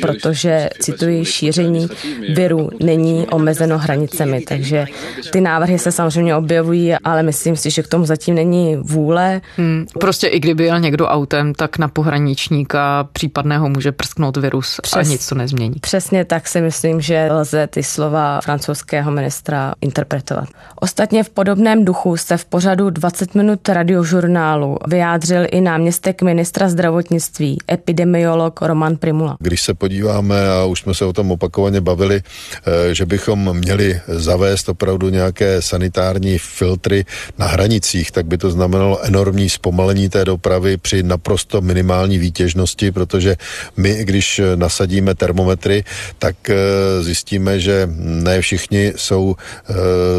Protože, 0.00 0.68
cituji, 0.78 1.24
šíření 1.24 1.88
viru 2.34 2.70
není 2.80 3.26
omezeno 3.26 3.78
hranicemi, 3.78 4.40
takže 4.40 4.86
ty 5.30 5.40
návrhy 5.40 5.78
se 5.78 5.92
samozřejmě 5.92 6.36
objevují, 6.36 6.94
ale 7.04 7.22
myslím 7.22 7.56
si, 7.56 7.70
že 7.70 7.82
k 7.82 7.88
tomu 7.88 8.04
zatím 8.04 8.34
není 8.34 8.76
vůle. 8.76 9.40
Hmm, 9.56 9.86
prostě 10.00 10.26
i 10.26 10.40
kdyby 10.40 10.64
jel 10.64 10.80
někdo 10.80 11.06
autem, 11.06 11.54
tak 11.54 11.78
na 11.78 11.88
pohraničníka 11.88 13.08
případného 13.12 13.68
může 13.68 13.92
prsknout 13.92 14.36
virus 14.36 14.76
Přes, 14.82 14.94
a 14.94 15.02
nic 15.02 15.28
to 15.28 15.34
nezmění. 15.34 15.74
Přesně 15.80 16.24
tak 16.24 16.48
si 16.48 16.60
myslím, 16.60 17.00
že 17.00 17.28
lze 17.30 17.66
ty 17.66 17.82
slova 17.82 18.40
francouzského 18.40 19.10
ministra 19.10 19.74
interpretovat. 19.80 20.48
Ostatně 20.80 21.24
v 21.24 21.30
podobném 21.30 21.84
duchu 21.84 22.16
se 22.16 22.36
v 22.36 22.44
pořadu 22.44 22.90
20 22.90 23.34
minut 23.34 23.68
radiožurnálu 23.68 24.78
vyjádřil 24.86 25.46
i 25.50 25.60
náměstek 25.60 26.22
ministra 26.22 26.68
zdravotnictví, 26.68 27.58
epidemiolog 27.92 28.60
Roman 28.62 28.96
Primula. 28.96 29.36
Když 29.40 29.62
se 29.62 29.74
podíváme, 29.74 30.50
a 30.50 30.64
už 30.64 30.80
jsme 30.80 30.94
se 30.94 31.04
o 31.04 31.12
tom 31.12 31.30
opakovaně 31.30 31.80
bavili, 31.80 32.22
eh, 32.22 32.94
že 32.94 33.06
bychom 33.06 33.56
měli 33.56 34.00
zavést 34.08 34.68
opravdu 34.68 35.08
nějaké 35.08 35.62
sanitární 35.62 36.38
filtry 36.38 37.04
na 37.38 37.46
hranicích, 37.46 38.10
tak 38.10 38.26
by 38.26 38.38
to 38.38 38.50
znamenalo 38.50 39.04
enormní 39.04 39.48
zpomalení 39.48 40.08
té 40.08 40.24
dopravy 40.24 40.76
při 40.76 41.02
naprosto 41.02 41.60
minimální 41.60 42.18
výtěžnosti, 42.18 42.90
protože 42.92 43.36
my, 43.76 44.04
když 44.04 44.40
nasadíme 44.56 45.14
termometry, 45.14 45.84
tak 46.18 46.50
eh, 46.50 46.56
zjistíme, 47.02 47.60
že 47.60 47.88
ne 47.96 48.40
všichni 48.40 48.92
jsou 48.96 49.34
eh, 49.36 49.74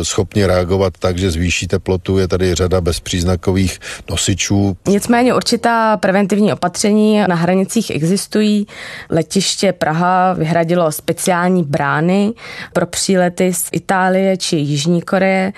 schopni 0.06 0.46
reagovat 0.46 0.94
tak, 1.00 1.18
že 1.18 1.32
zvýší 1.32 1.68
teplotu. 1.68 2.18
Je 2.18 2.27
tady 2.27 2.56
řada 2.56 2.82
bezpříznakových 2.82 3.80
nosičů. 4.10 4.77
Nicméně 4.88 5.34
určitá 5.34 5.98
preventivní 5.98 6.53
opatření 6.53 7.24
na 7.27 7.36
hranicích 7.63 7.89
existují. 7.89 8.67
Letiště 9.10 9.74
Praha 9.74 10.34
vyhradilo 10.34 10.91
speciální 10.91 11.63
brány 11.63 12.34
pro 12.74 12.86
přílety 12.86 13.53
z 13.53 13.70
Itálie 13.72 14.38
či 14.38 14.55
Jižní 14.55 15.01
Koreje. 15.01 15.53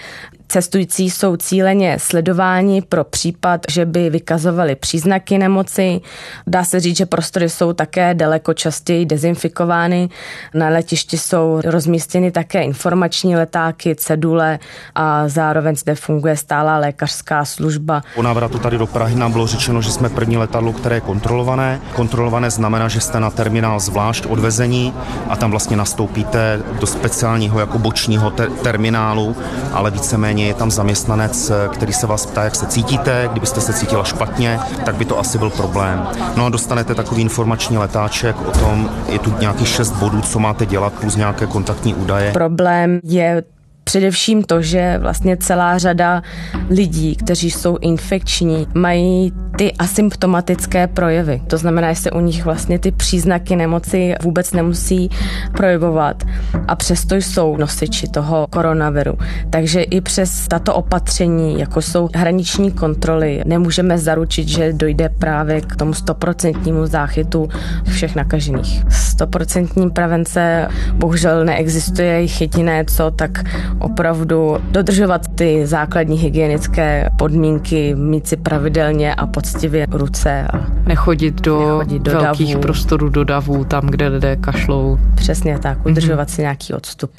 Cestující 0.47 1.09
jsou 1.09 1.35
cíleně 1.35 1.97
sledováni 1.99 2.81
pro 2.81 3.03
případ, 3.03 3.61
že 3.69 3.85
by 3.85 4.09
vykazovali 4.09 4.75
příznaky 4.75 5.37
nemoci. 5.37 6.01
Dá 6.47 6.63
se 6.63 6.79
říct, 6.79 6.97
že 6.97 7.05
prostory 7.05 7.49
jsou 7.49 7.73
také 7.73 8.13
daleko 8.13 8.53
častěji 8.53 9.05
dezinfikovány. 9.05 10.09
Na 10.53 10.69
letišti 10.69 11.17
jsou 11.17 11.61
rozmístěny 11.65 12.31
také 12.31 12.63
informační 12.63 13.35
letáky, 13.35 13.95
cedule 13.95 14.59
a 14.95 15.27
zároveň 15.27 15.75
zde 15.75 15.95
funguje 15.95 16.37
stálá 16.37 16.77
lékařská 16.77 17.45
služba. 17.45 18.01
Po 18.15 18.21
návratu 18.21 18.59
tady 18.59 18.77
do 18.77 18.87
Prahy 18.87 19.15
nám 19.15 19.31
bylo 19.31 19.47
řečeno, 19.47 19.81
že 19.81 19.91
jsme 19.91 20.09
první 20.09 20.37
letadlo, 20.37 20.73
které 20.73 20.95
je 20.95 21.01
kontrolované. 21.01 21.79
Kontrolované 21.95 22.51
znamená, 22.51 22.87
že 22.87 22.99
jste 22.99 23.19
na 23.19 23.29
terminál 23.29 23.79
zvlášť 23.79 24.25
odvezení 24.25 24.93
a 25.29 25.35
tam 25.35 25.51
vlastně 25.51 25.77
nastoupíte 25.77 26.59
do 26.79 26.87
speciálního 26.87 27.59
jako 27.59 27.79
bočního 27.79 28.31
te- 28.31 28.47
terminálu, 28.47 29.35
ale 29.73 29.91
víceméně 29.91 30.34
nicméně 30.35 30.47
je 30.47 30.53
tam 30.53 30.71
zaměstnanec, 30.71 31.51
který 31.73 31.93
se 31.93 32.07
vás 32.07 32.25
ptá, 32.25 32.43
jak 32.43 32.55
se 32.55 32.65
cítíte, 32.65 33.29
kdybyste 33.31 33.61
se 33.61 33.73
cítila 33.73 34.03
špatně, 34.03 34.59
tak 34.85 34.95
by 34.95 35.05
to 35.05 35.19
asi 35.19 35.37
byl 35.37 35.49
problém. 35.49 36.07
No 36.35 36.45
a 36.45 36.49
dostanete 36.49 36.95
takový 36.95 37.21
informační 37.21 37.77
letáček 37.77 38.35
o 38.47 38.51
tom, 38.51 38.89
je 39.09 39.19
tu 39.19 39.33
nějakých 39.39 39.67
šest 39.67 39.91
bodů, 39.91 40.21
co 40.21 40.39
máte 40.39 40.65
dělat, 40.65 40.93
plus 40.93 41.15
nějaké 41.15 41.47
kontaktní 41.47 41.95
údaje. 41.95 42.31
Problém 42.31 42.99
je 43.03 43.43
Především 43.87 44.43
to, 44.43 44.61
že 44.61 44.97
vlastně 45.01 45.37
celá 45.37 45.77
řada 45.77 46.23
lidí, 46.69 47.15
kteří 47.15 47.51
jsou 47.51 47.77
infekční, 47.81 48.67
mají 48.73 49.33
ty 49.57 49.73
asymptomatické 49.73 50.87
projevy. 50.87 51.41
To 51.47 51.57
znamená, 51.57 51.93
že 51.93 51.99
se 52.01 52.11
u 52.11 52.19
nich 52.19 52.45
vlastně 52.45 52.79
ty 52.79 52.91
příznaky 52.91 53.55
nemoci 53.55 54.15
vůbec 54.23 54.53
nemusí 54.53 55.09
projevovat 55.51 56.23
a 56.67 56.75
přesto 56.75 57.15
jsou 57.15 57.57
nosiči 57.57 58.07
toho 58.07 58.47
koronaviru. 58.49 59.17
Takže 59.49 59.81
i 59.81 60.01
přes 60.01 60.47
tato 60.47 60.75
opatření, 60.75 61.59
jako 61.59 61.81
jsou 61.81 62.09
hraniční 62.15 62.71
kontroly, 62.71 63.41
nemůžeme 63.45 63.97
zaručit, 63.97 64.47
že 64.47 64.73
dojde 64.73 65.09
právě 65.09 65.61
k 65.61 65.75
tomu 65.75 65.93
stoprocentnímu 65.93 66.85
záchytu 66.85 67.49
všech 67.91 68.15
nakažených. 68.15 68.83
Stoprocentní 68.89 69.89
prevence 69.89 70.67
bohužel 70.93 71.45
neexistuje, 71.45 72.21
jich 72.21 72.41
jediné 72.41 72.85
co, 72.85 73.11
tak 73.11 73.43
opravdu 73.79 74.57
dodržovat 74.71 75.21
ty 75.35 75.67
základní 75.67 76.17
hygienické 76.17 77.09
podmínky, 77.17 77.95
mít 77.95 78.27
si 78.27 78.37
pravidelně 78.37 79.15
a 79.15 79.27
poctivě 79.27 79.87
ruce. 79.91 80.47
A 80.53 80.65
nechodit 80.87 81.41
do, 81.41 81.59
nechodit 81.59 82.01
do 82.01 82.11
velkých 82.11 82.53
davů. 82.53 82.61
prostorů, 82.61 83.09
do 83.09 83.23
davů, 83.23 83.65
tam, 83.65 83.87
kde 83.87 84.07
lidé 84.07 84.35
kašlou. 84.35 84.97
Přesně 85.15 85.59
tak, 85.59 85.85
udržovat 85.85 86.27
mm-hmm. 86.27 86.35
si 86.35 86.41
nějaký 86.41 86.73
odstup. 86.73 87.11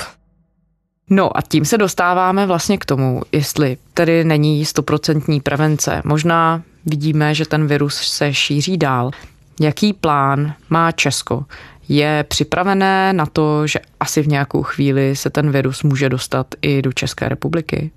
No 1.10 1.36
a 1.36 1.42
tím 1.42 1.64
se 1.64 1.78
dostáváme 1.78 2.46
vlastně 2.46 2.78
k 2.78 2.84
tomu, 2.84 3.22
jestli 3.32 3.76
tedy 3.94 4.24
není 4.24 4.64
stoprocentní 4.64 5.40
prevence. 5.40 6.02
Možná 6.04 6.62
vidíme, 6.86 7.34
že 7.34 7.46
ten 7.46 7.66
virus 7.66 7.94
se 7.94 8.34
šíří 8.34 8.76
dál. 8.76 9.10
Jaký 9.60 9.92
plán 9.92 10.54
má 10.70 10.92
Česko? 10.92 11.44
je 11.88 12.24
připravené 12.28 13.12
na 13.12 13.26
to, 13.26 13.66
že 13.66 13.78
asi 14.00 14.22
v 14.22 14.28
nějakou 14.28 14.62
chvíli 14.62 15.16
se 15.16 15.30
ten 15.30 15.50
virus 15.50 15.82
může 15.82 16.08
dostat 16.08 16.46
i 16.62 16.82
do 16.82 16.92
České 16.92 17.28
republiky? 17.28 17.90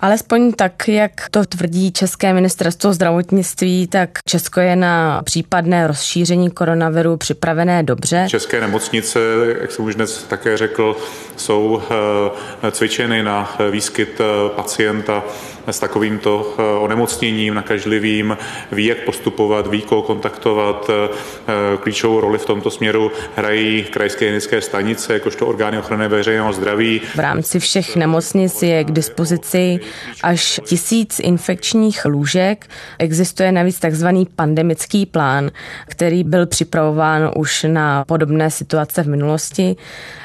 Alespoň 0.00 0.52
tak, 0.52 0.88
jak 0.88 1.12
to 1.30 1.44
tvrdí 1.44 1.92
České 1.92 2.32
ministerstvo 2.32 2.92
zdravotnictví, 2.92 3.86
tak 3.86 4.10
Česko 4.28 4.60
je 4.60 4.76
na 4.76 5.22
případné 5.22 5.86
rozšíření 5.86 6.50
koronaviru 6.50 7.16
připravené 7.16 7.82
dobře. 7.82 8.26
České 8.28 8.60
nemocnice, 8.60 9.20
jak 9.60 9.72
jsem 9.72 9.84
už 9.84 9.94
dnes 9.94 10.22
také 10.22 10.56
řekl, 10.56 10.96
jsou 11.36 11.82
eh, 12.62 12.70
cvičeny 12.70 13.22
na 13.22 13.56
výskyt 13.70 14.20
eh, 14.20 14.24
pacienta 14.56 15.22
s 15.72 15.78
takovýmto 15.78 16.54
eh, 16.58 16.62
onemocněním 16.62 17.54
nakažlivým, 17.54 18.36
ví, 18.72 18.86
jak 18.86 18.98
postupovat, 18.98 19.66
ví, 19.66 19.82
koho 19.82 20.02
kontaktovat. 20.02 20.90
Klíčovou 21.80 22.20
roli 22.20 22.38
v 22.38 22.44
tomto 22.44 22.70
směru 22.70 23.12
hrají 23.36 23.84
krajské 23.84 24.28
hygienické 24.28 24.60
stanice, 24.60 25.12
jakožto 25.12 25.46
orgány 25.46 25.78
ochrany 25.78 26.08
veřejného 26.08 26.52
zdraví. 26.52 27.00
V 27.14 27.18
rámci 27.18 27.60
všech 27.60 27.96
nemocnic 27.96 28.62
je 28.62 28.84
k 28.84 28.90
dispozici 28.90 29.80
až 30.22 30.60
tisíc 30.66 31.20
infekčních 31.20 32.04
lůžek. 32.04 32.66
Existuje 32.98 33.52
navíc 33.52 33.78
takzvaný 33.78 34.26
pandemický 34.36 35.06
plán, 35.06 35.50
který 35.86 36.24
byl 36.24 36.46
připravován 36.46 37.30
už 37.36 37.66
na 37.68 38.04
podobné 38.04 38.50
situace 38.50 39.02
v 39.02 39.08
minulosti. 39.08 39.76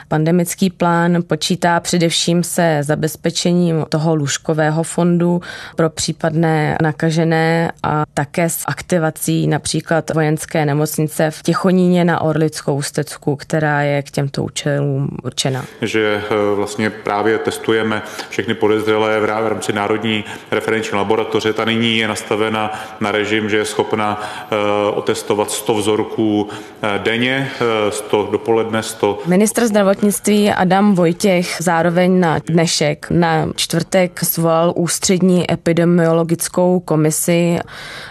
Pandemický 0.07 0.69
plán 0.69 1.17
počítá 1.27 1.79
především 1.79 2.43
se 2.43 2.79
zabezpečením 2.81 3.85
toho 3.89 4.15
lůžkového 4.15 4.83
fondu 4.83 5.41
pro 5.75 5.89
případné 5.89 6.77
nakažené 6.81 7.71
a 7.83 8.03
také 8.13 8.49
s 8.49 8.63
aktivací 8.67 9.47
například 9.47 10.13
vojenské 10.13 10.65
nemocnice 10.65 11.31
v 11.31 11.41
Těchoníně 11.41 12.05
na 12.05 12.21
Orlickou 12.21 12.81
stecku, 12.81 13.35
která 13.35 13.81
je 13.81 14.03
k 14.03 14.11
těmto 14.11 14.43
účelům 14.43 15.09
určena. 15.23 15.65
Že 15.81 16.21
eh, 16.25 16.55
vlastně 16.55 16.89
právě 16.89 17.37
testujeme 17.37 18.01
všechny 18.29 18.53
podezřelé 18.53 19.19
v 19.19 19.25
rámci 19.25 19.73
Národní 19.73 20.23
referenční 20.51 20.97
laboratoře. 20.97 21.53
Ta 21.53 21.65
nyní 21.65 21.97
je 21.97 22.07
nastavena 22.07 22.71
na 22.99 23.11
režim, 23.11 23.49
že 23.49 23.57
je 23.57 23.65
schopna 23.65 24.21
eh, 24.21 24.55
otestovat 24.93 25.51
100 25.51 25.73
vzorků 25.73 26.49
eh, 26.81 26.99
denně, 27.03 27.51
100 27.89 28.27
dopoledne, 28.31 28.83
100. 28.83 29.19
Ministr 29.25 29.67
zdravotní 29.67 29.92
zdravotnictví 29.93 30.51
Adam 30.51 30.95
Vojtěch 30.95 31.57
zároveň 31.59 32.19
na 32.19 32.39
dnešek, 32.39 33.07
na 33.09 33.47
čtvrtek 33.55 34.19
svolal 34.23 34.73
ústřední 34.75 35.51
epidemiologickou 35.51 36.79
komisi 36.79 37.59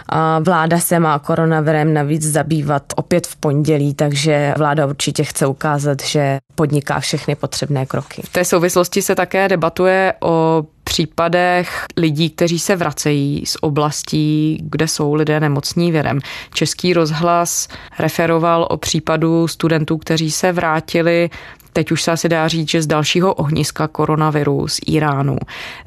a 0.09 0.39
vláda 0.39 0.79
se 0.79 0.99
má 0.99 1.19
koronavirem 1.19 1.93
navíc 1.93 2.23
zabývat 2.31 2.83
opět 2.95 3.27
v 3.27 3.35
pondělí, 3.35 3.93
takže 3.93 4.53
vláda 4.57 4.85
určitě 4.85 5.23
chce 5.23 5.47
ukázat, 5.47 6.03
že 6.03 6.37
podniká 6.55 6.99
všechny 6.99 7.35
potřebné 7.35 7.85
kroky. 7.85 8.21
V 8.25 8.33
té 8.33 8.45
souvislosti 8.45 9.01
se 9.01 9.15
také 9.15 9.47
debatuje 9.47 10.13
o 10.21 10.63
případech 10.93 11.85
lidí, 11.97 12.29
kteří 12.29 12.59
se 12.59 12.75
vracejí 12.75 13.45
z 13.45 13.57
oblastí, 13.61 14.57
kde 14.61 14.87
jsou 14.87 15.13
lidé 15.13 15.39
nemocní 15.39 15.91
virem. 15.91 16.19
Český 16.53 16.93
rozhlas 16.93 17.67
referoval 17.99 18.67
o 18.69 18.77
případu 18.77 19.47
studentů, 19.47 19.97
kteří 19.97 20.31
se 20.31 20.51
vrátili 20.51 21.29
Teď 21.75 21.91
už 21.91 22.03
se 22.03 22.11
asi 22.11 22.29
dá 22.29 22.47
říct, 22.47 22.69
že 22.69 22.81
z 22.81 22.87
dalšího 22.87 23.33
ohniska 23.33 23.87
koronaviru 23.87 24.67
z 24.67 24.79
Iránu. 24.87 25.37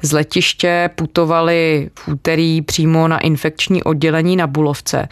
Z 0.01 0.11
letiště 0.11 0.89
putovali 0.95 1.89
v 1.99 2.07
úterý 2.07 2.61
přímo 2.61 3.07
na 3.07 3.19
infekční 3.19 3.83
oddělení 3.83 4.35
na 4.35 4.47
Bulovce. 4.47 5.07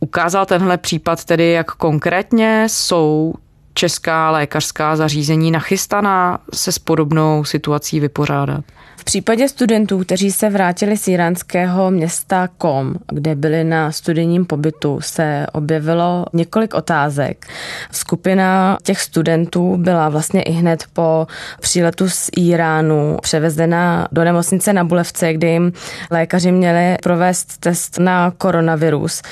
Ukázal 0.00 0.46
tenhle 0.46 0.78
případ 0.78 1.24
tedy, 1.24 1.50
jak 1.50 1.70
konkrétně 1.70 2.66
jsou 2.68 3.34
česká 3.76 4.30
lékařská 4.30 4.96
zařízení 4.96 5.50
nachystaná 5.50 6.38
se 6.54 6.72
s 6.72 6.78
podobnou 6.78 7.44
situací 7.44 8.00
vypořádat? 8.00 8.64
V 8.96 9.04
případě 9.04 9.48
studentů, 9.48 9.98
kteří 9.98 10.32
se 10.32 10.50
vrátili 10.50 10.96
z 10.96 11.08
iránského 11.08 11.90
města 11.90 12.48
Kom, 12.58 12.94
kde 13.12 13.34
byli 13.34 13.64
na 13.64 13.92
studijním 13.92 14.44
pobytu, 14.44 14.98
se 15.02 15.46
objevilo 15.52 16.24
několik 16.32 16.74
otázek. 16.74 17.46
Skupina 17.90 18.78
těch 18.82 19.00
studentů 19.00 19.76
byla 19.76 20.08
vlastně 20.08 20.42
i 20.42 20.52
hned 20.52 20.84
po 20.92 21.26
příletu 21.60 22.08
z 22.08 22.30
Iránu 22.36 23.16
převezena 23.22 24.08
do 24.12 24.24
nemocnice 24.24 24.72
na 24.72 24.84
Bulevce, 24.84 25.32
kdy 25.32 25.48
jim 25.48 25.72
lékaři 26.10 26.52
měli 26.52 26.96
provést 27.02 27.60
test 27.60 27.98
na 27.98 28.30
koronavirus. 28.30 29.22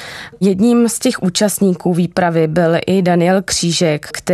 Jedním 0.41 0.89
z 0.89 0.99
těch 0.99 1.23
účastníků 1.23 1.95
výpravy 1.95 2.47
byl 2.47 2.77
i 2.87 3.03
Daniel 3.03 3.43
Křížek, 3.43 4.09
který 4.13 4.34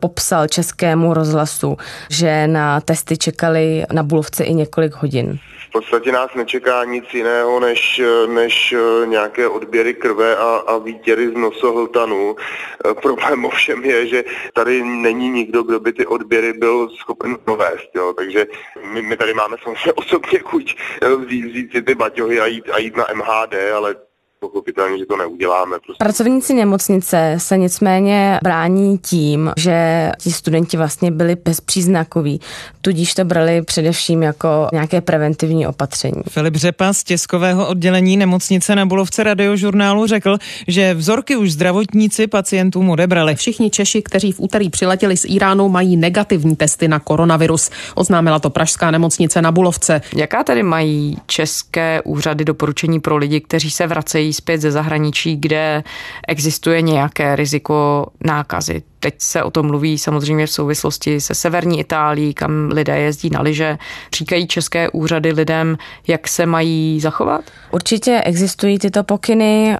popsal 0.00 0.48
českému 0.48 1.14
rozhlasu, 1.14 1.76
že 2.10 2.46
na 2.46 2.80
testy 2.80 3.18
čekali 3.18 3.84
na 3.92 4.02
Bulovce 4.02 4.44
i 4.44 4.54
několik 4.54 4.94
hodin. 4.94 5.38
V 5.70 5.72
podstatě 5.72 6.12
nás 6.12 6.34
nečeká 6.34 6.84
nic 6.84 7.04
jiného 7.14 7.60
než, 7.60 8.02
než 8.26 8.72
eh, 8.72 9.06
nějaké 9.06 9.48
odběry 9.48 9.94
krve 9.94 10.36
a, 10.36 10.56
a 10.66 10.78
výtěry 10.78 11.28
z 11.28 11.34
nosohltanu. 11.34 12.36
Eh, 12.36 12.94
problém 12.94 13.44
ovšem 13.44 13.84
je, 13.84 14.06
že 14.06 14.24
tady 14.54 14.82
není 14.82 15.30
nikdo, 15.30 15.62
kdo 15.62 15.80
by 15.80 15.92
ty 15.92 16.06
odběry 16.06 16.52
byl 16.52 16.88
schopen 16.88 17.36
provést. 17.44 17.90
Jo. 17.94 18.12
Takže 18.12 18.46
my, 18.92 19.02
my 19.02 19.16
tady 19.16 19.34
máme 19.34 19.56
samozřejmě 19.62 19.92
osobně 20.02 20.38
chuť 20.38 20.76
eh, 21.02 21.16
vzít, 21.16 21.44
vzít 21.44 21.72
si 21.72 21.82
ty 21.82 21.94
baťohy 21.94 22.40
a 22.40 22.46
jít, 22.46 22.70
a 22.72 22.78
jít 22.78 22.96
na 22.96 23.06
MHD, 23.14 23.54
ale 23.76 23.94
pochopitelně, 24.40 24.98
že 24.98 25.06
to 25.06 25.16
neuděláme. 25.16 25.76
Prostě. 25.86 25.98
Pracovníci 25.98 26.54
nemocnice 26.54 27.34
se 27.38 27.58
nicméně 27.58 28.40
brání 28.42 28.98
tím, 28.98 29.52
že 29.56 30.10
ti 30.18 30.32
studenti 30.32 30.76
vlastně 30.76 31.10
byli 31.10 31.36
bezpříznakoví, 31.44 32.40
tudíž 32.80 33.14
to 33.14 33.24
brali 33.24 33.62
především 33.62 34.22
jako 34.22 34.68
nějaké 34.72 35.00
preventivní 35.00 35.66
opatření. 35.66 36.22
Filip 36.28 36.56
Řepa 36.56 36.92
z 36.92 37.04
tiskového 37.04 37.68
oddělení 37.68 38.16
nemocnice 38.16 38.76
na 38.76 38.86
Bulovce 38.86 39.22
radiožurnálu 39.22 40.06
řekl, 40.06 40.38
že 40.68 40.94
vzorky 40.94 41.36
už 41.36 41.52
zdravotníci 41.52 42.26
pacientům 42.26 42.90
odebrali. 42.90 43.34
Všichni 43.34 43.70
Češi, 43.70 44.02
kteří 44.02 44.32
v 44.32 44.40
úterý 44.40 44.70
přiletěli 44.70 45.16
z 45.16 45.24
Iránu, 45.24 45.68
mají 45.68 45.96
negativní 45.96 46.56
testy 46.56 46.88
na 46.88 46.98
koronavirus. 46.98 47.70
Oznámila 47.94 48.38
to 48.38 48.50
Pražská 48.50 48.90
nemocnice 48.90 49.42
na 49.42 49.52
Bulovce. 49.52 50.02
Jaká 50.16 50.44
tedy 50.44 50.62
mají 50.62 51.16
české 51.26 52.02
úřady 52.04 52.44
doporučení 52.44 53.00
pro 53.00 53.16
lidi, 53.16 53.40
kteří 53.40 53.70
se 53.70 53.86
vracejí 53.86 54.29
zpět 54.32 54.60
ze 54.60 54.70
zahraničí, 54.70 55.36
kde 55.36 55.84
existuje 56.28 56.82
nějaké 56.82 57.36
riziko 57.36 58.06
nákazy. 58.24 58.82
Teď 59.00 59.14
se 59.18 59.42
o 59.42 59.50
tom 59.50 59.66
mluví 59.66 59.98
samozřejmě 59.98 60.46
v 60.46 60.50
souvislosti 60.50 61.20
se 61.20 61.34
severní 61.34 61.80
Itálií, 61.80 62.34
kam 62.34 62.68
lidé 62.68 62.98
jezdí 62.98 63.30
na 63.30 63.40
lyže. 63.40 63.78
Říkají 64.14 64.46
české 64.46 64.88
úřady 64.88 65.32
lidem, 65.32 65.78
jak 66.06 66.28
se 66.28 66.46
mají 66.46 67.00
zachovat? 67.00 67.40
Určitě 67.70 68.22
existují 68.24 68.78
tyto 68.78 69.04
pokyny. 69.04 69.76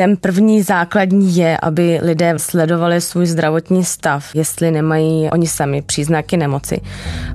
Ten 0.00 0.16
první 0.16 0.62
základní 0.62 1.36
je, 1.36 1.58
aby 1.62 2.00
lidé 2.02 2.34
sledovali 2.36 3.00
svůj 3.00 3.26
zdravotní 3.26 3.84
stav, 3.84 4.34
jestli 4.34 4.70
nemají 4.70 5.30
oni 5.30 5.46
sami 5.46 5.82
příznaky 5.82 6.36
nemoci. 6.36 6.80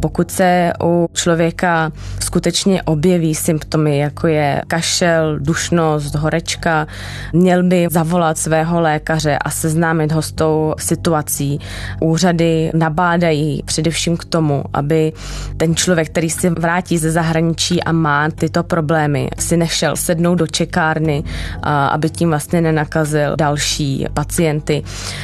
Pokud 0.02 0.32
se 0.32 0.74
u 0.84 1.10
člověka 1.14 1.92
skutečně 2.20 2.84
objeví 2.84 3.36
symptomy, 3.36 3.98
jako 3.98 4.28
je 4.28 4.62
kašel, 4.68 5.40
dušnost, 5.40 6.16
horečka, 6.16 6.88
měl 7.34 7.64
by 7.64 7.88
zavolat 7.92 8.38
svého 8.38 8.82
lékaře 8.82 9.38
a 9.38 9.50
seznámit 9.50 10.12
ho 10.12 10.22
s 10.22 10.32
tou 10.32 10.74
situací. 10.78 11.60
Úřady 12.02 12.72
nabádají 12.74 13.64
především 13.66 14.18
k 14.18 14.26
tomu, 14.26 14.64
aby 14.74 15.14
ten 15.58 15.76
člověk, 15.76 16.10
který 16.10 16.30
si 16.30 16.50
vrátí 16.50 16.98
ze 16.98 17.12
zahraničí 17.12 17.84
a 17.84 17.92
má 17.92 18.30
tyto 18.30 18.64
problémy, 18.64 19.30
si 19.40 19.58
nešel 19.58 19.96
sednout 19.96 20.36
do 20.36 20.48
čekárny, 20.48 21.24
aby 21.64 22.10
tím 22.10 22.30
vlastně 22.30 22.55
vlastně 22.56 22.72
nenakazil 22.72 23.36
další 23.36 24.06
pacienty. 24.14 24.84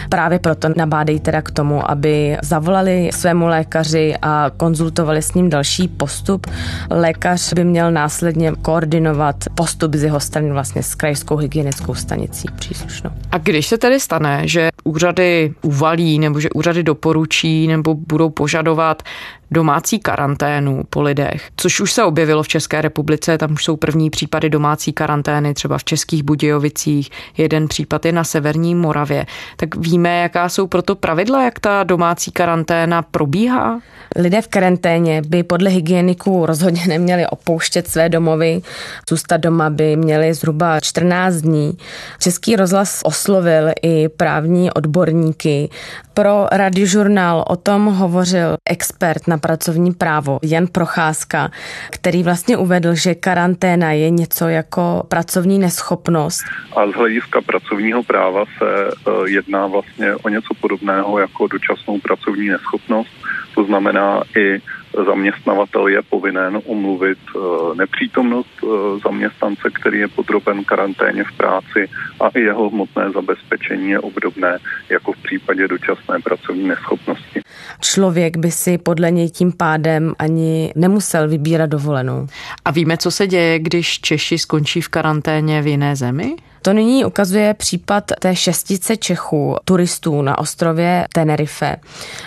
Právě 0.09 0.39
proto 0.39 0.67
nabádejí 0.75 1.19
teda 1.19 1.41
k 1.41 1.51
tomu, 1.51 1.91
aby 1.91 2.37
zavolali 2.43 3.09
svému 3.13 3.47
lékaři 3.47 4.15
a 4.21 4.51
konzultovali 4.57 5.21
s 5.21 5.33
ním 5.33 5.49
další 5.49 5.87
postup. 5.87 6.47
Lékař 6.89 7.53
by 7.53 7.63
měl 7.63 7.91
následně 7.91 8.51
koordinovat 8.61 9.35
postup 9.55 9.95
z 9.95 10.03
jeho 10.03 10.19
strany 10.19 10.51
vlastně 10.51 10.83
s 10.83 10.95
krajskou 10.95 11.35
hygienickou 11.35 11.95
stanicí 11.95 12.47
příslušnou. 12.55 13.11
A 13.31 13.37
když 13.37 13.67
se 13.67 13.77
tedy 13.77 13.99
stane, 13.99 14.41
že 14.45 14.69
úřady 14.83 15.53
uvalí 15.61 16.19
nebo 16.19 16.39
že 16.39 16.49
úřady 16.49 16.83
doporučí 16.83 17.67
nebo 17.67 17.95
budou 17.95 18.29
požadovat 18.29 19.03
domácí 19.51 19.99
karanténu 19.99 20.83
po 20.89 21.01
lidech, 21.01 21.49
což 21.55 21.79
už 21.79 21.93
se 21.93 22.03
objevilo 22.03 22.43
v 22.43 22.47
České 22.47 22.81
republice, 22.81 23.37
tam 23.37 23.51
už 23.53 23.63
jsou 23.63 23.75
první 23.75 24.09
případy 24.09 24.49
domácí 24.49 24.93
karantény, 24.93 25.53
třeba 25.53 25.77
v 25.77 25.83
Českých 25.83 26.23
Budějovicích, 26.23 27.09
jeden 27.37 27.67
případ 27.67 28.05
je 28.05 28.11
na 28.11 28.23
Severní 28.23 28.75
Moravě. 28.75 29.25
Tak 29.55 29.75
víme, 29.75 30.21
jaká 30.21 30.49
jsou 30.49 30.67
proto 30.67 30.95
pravidla, 30.95 31.43
jak 31.43 31.59
ta 31.59 31.83
domácí 31.83 32.31
karanténa 32.31 33.01
probíhá? 33.01 33.79
Lidé 34.15 34.41
v 34.41 34.47
karanténě 34.47 35.21
by 35.27 35.43
podle 35.43 35.69
hygieniků 35.69 36.45
rozhodně 36.45 36.81
neměli 36.87 37.27
opouštět 37.27 37.87
své 37.87 38.09
domovy. 38.09 38.61
Zůstat 39.09 39.37
doma 39.37 39.69
by 39.69 39.95
měli 39.95 40.33
zhruba 40.33 40.79
14 40.79 41.35
dní. 41.35 41.77
Český 42.19 42.55
rozhlas 42.55 43.01
oslovil 43.03 43.71
i 43.83 44.09
právní 44.09 44.71
odborníky. 44.71 45.69
Pro 46.13 46.47
radiožurnál 46.51 47.45
o 47.47 47.55
tom 47.55 47.85
hovořil 47.85 48.55
expert 48.69 49.27
na 49.27 49.37
pracovní 49.41 49.93
právo 49.93 50.39
Jan 50.43 50.67
Procházka, 50.67 51.51
který 51.89 52.23
vlastně 52.23 52.57
uvedl, 52.57 52.95
že 52.95 53.15
karanténa 53.15 53.91
je 53.91 54.09
něco 54.09 54.47
jako 54.47 55.03
pracovní 55.07 55.59
neschopnost. 55.59 56.43
A 56.75 56.87
z 56.87 56.93
hlediska 56.93 57.41
pracovního 57.41 58.03
práva 58.03 58.43
se 58.57 58.87
eh, 58.87 59.11
jedná 59.25 59.67
vlastně 59.67 60.15
o 60.15 60.29
něco 60.29 60.53
podobného 60.61 61.19
jako 61.19 61.47
dočasnou 61.47 61.99
pracovní 61.99 62.47
neschopnost. 62.49 63.11
To 63.55 63.63
znamená 63.63 64.23
i 64.37 64.61
zaměstnavatel 65.05 65.87
je 65.87 66.01
povinen 66.01 66.61
umluvit 66.65 67.17
eh, 67.35 67.39
nepřítomnost 67.75 68.49
eh, 68.63 68.67
zaměstnance, 69.03 69.69
který 69.81 69.99
je 69.99 70.07
podroben 70.07 70.63
karanténě 70.63 71.23
v 71.23 71.37
práci 71.37 71.89
a 72.19 72.27
i 72.29 72.39
jeho 72.41 72.69
hmotné 72.69 73.11
zabezpečení 73.11 73.89
je 73.89 73.99
obdobné 73.99 74.57
jako 74.89 75.13
v 75.13 75.17
případě 75.23 75.67
dočasné 75.67 76.19
pracovní 76.23 76.67
neschopnosti. 76.67 77.41
Člověk 77.79 78.37
by 78.37 78.51
si 78.51 78.77
podle 78.77 79.11
něj 79.11 79.29
tím 79.29 79.51
pádem 79.51 80.13
ani 80.19 80.71
nemusel 80.75 81.27
vybírat 81.27 81.69
dovolenou. 81.69 82.27
A 82.65 82.71
víme, 82.71 82.97
co 82.97 83.11
se 83.11 83.27
děje, 83.27 83.59
když 83.59 83.99
Češi 83.99 84.37
skončí 84.37 84.81
v 84.81 84.89
karanténě 84.89 85.61
v 85.61 85.67
jiné 85.67 85.95
zemi? 85.95 86.35
To 86.61 86.73
nyní 86.73 87.05
ukazuje 87.05 87.53
případ 87.53 88.03
té 88.19 88.35
šestice 88.35 88.97
Čechů, 88.97 89.55
turistů 89.65 90.21
na 90.21 90.37
ostrově 90.37 91.05
Tenerife. 91.13 91.75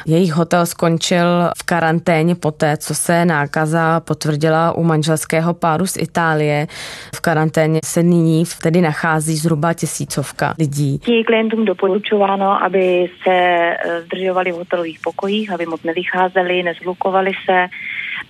Jejich 0.06 0.32
hotel 0.32 0.66
skončil 0.66 1.50
v 1.58 1.62
karanténě 1.62 2.34
poté, 2.34 2.76
co 2.76 2.94
se 2.94 3.24
nákaza 3.24 4.00
potvrdila 4.00 4.72
u 4.72 4.84
manželského 4.84 5.54
páru 5.54 5.86
z 5.86 5.96
Itálie. 5.96 6.66
V 7.14 7.20
karanténě 7.20 7.80
se 7.84 8.02
nyní 8.02 8.44
tedy 8.62 8.80
nachází 8.80 9.36
zhruba 9.36 9.72
tisícovka 9.72 10.54
lidí. 10.58 11.00
Je 11.06 11.24
klientům 11.24 11.64
doporučováno, 11.64 12.64
aby 12.64 13.10
se 13.22 13.32
eh, 13.32 14.02
zdržovali 14.02 14.52
v 14.52 14.54
hotelových 14.54 15.00
pokojích, 15.04 15.52
aby 15.52 15.66
moc 15.66 15.82
nevycházeli, 15.82 16.62
nezlukovali 16.62 17.32
se 17.46 17.66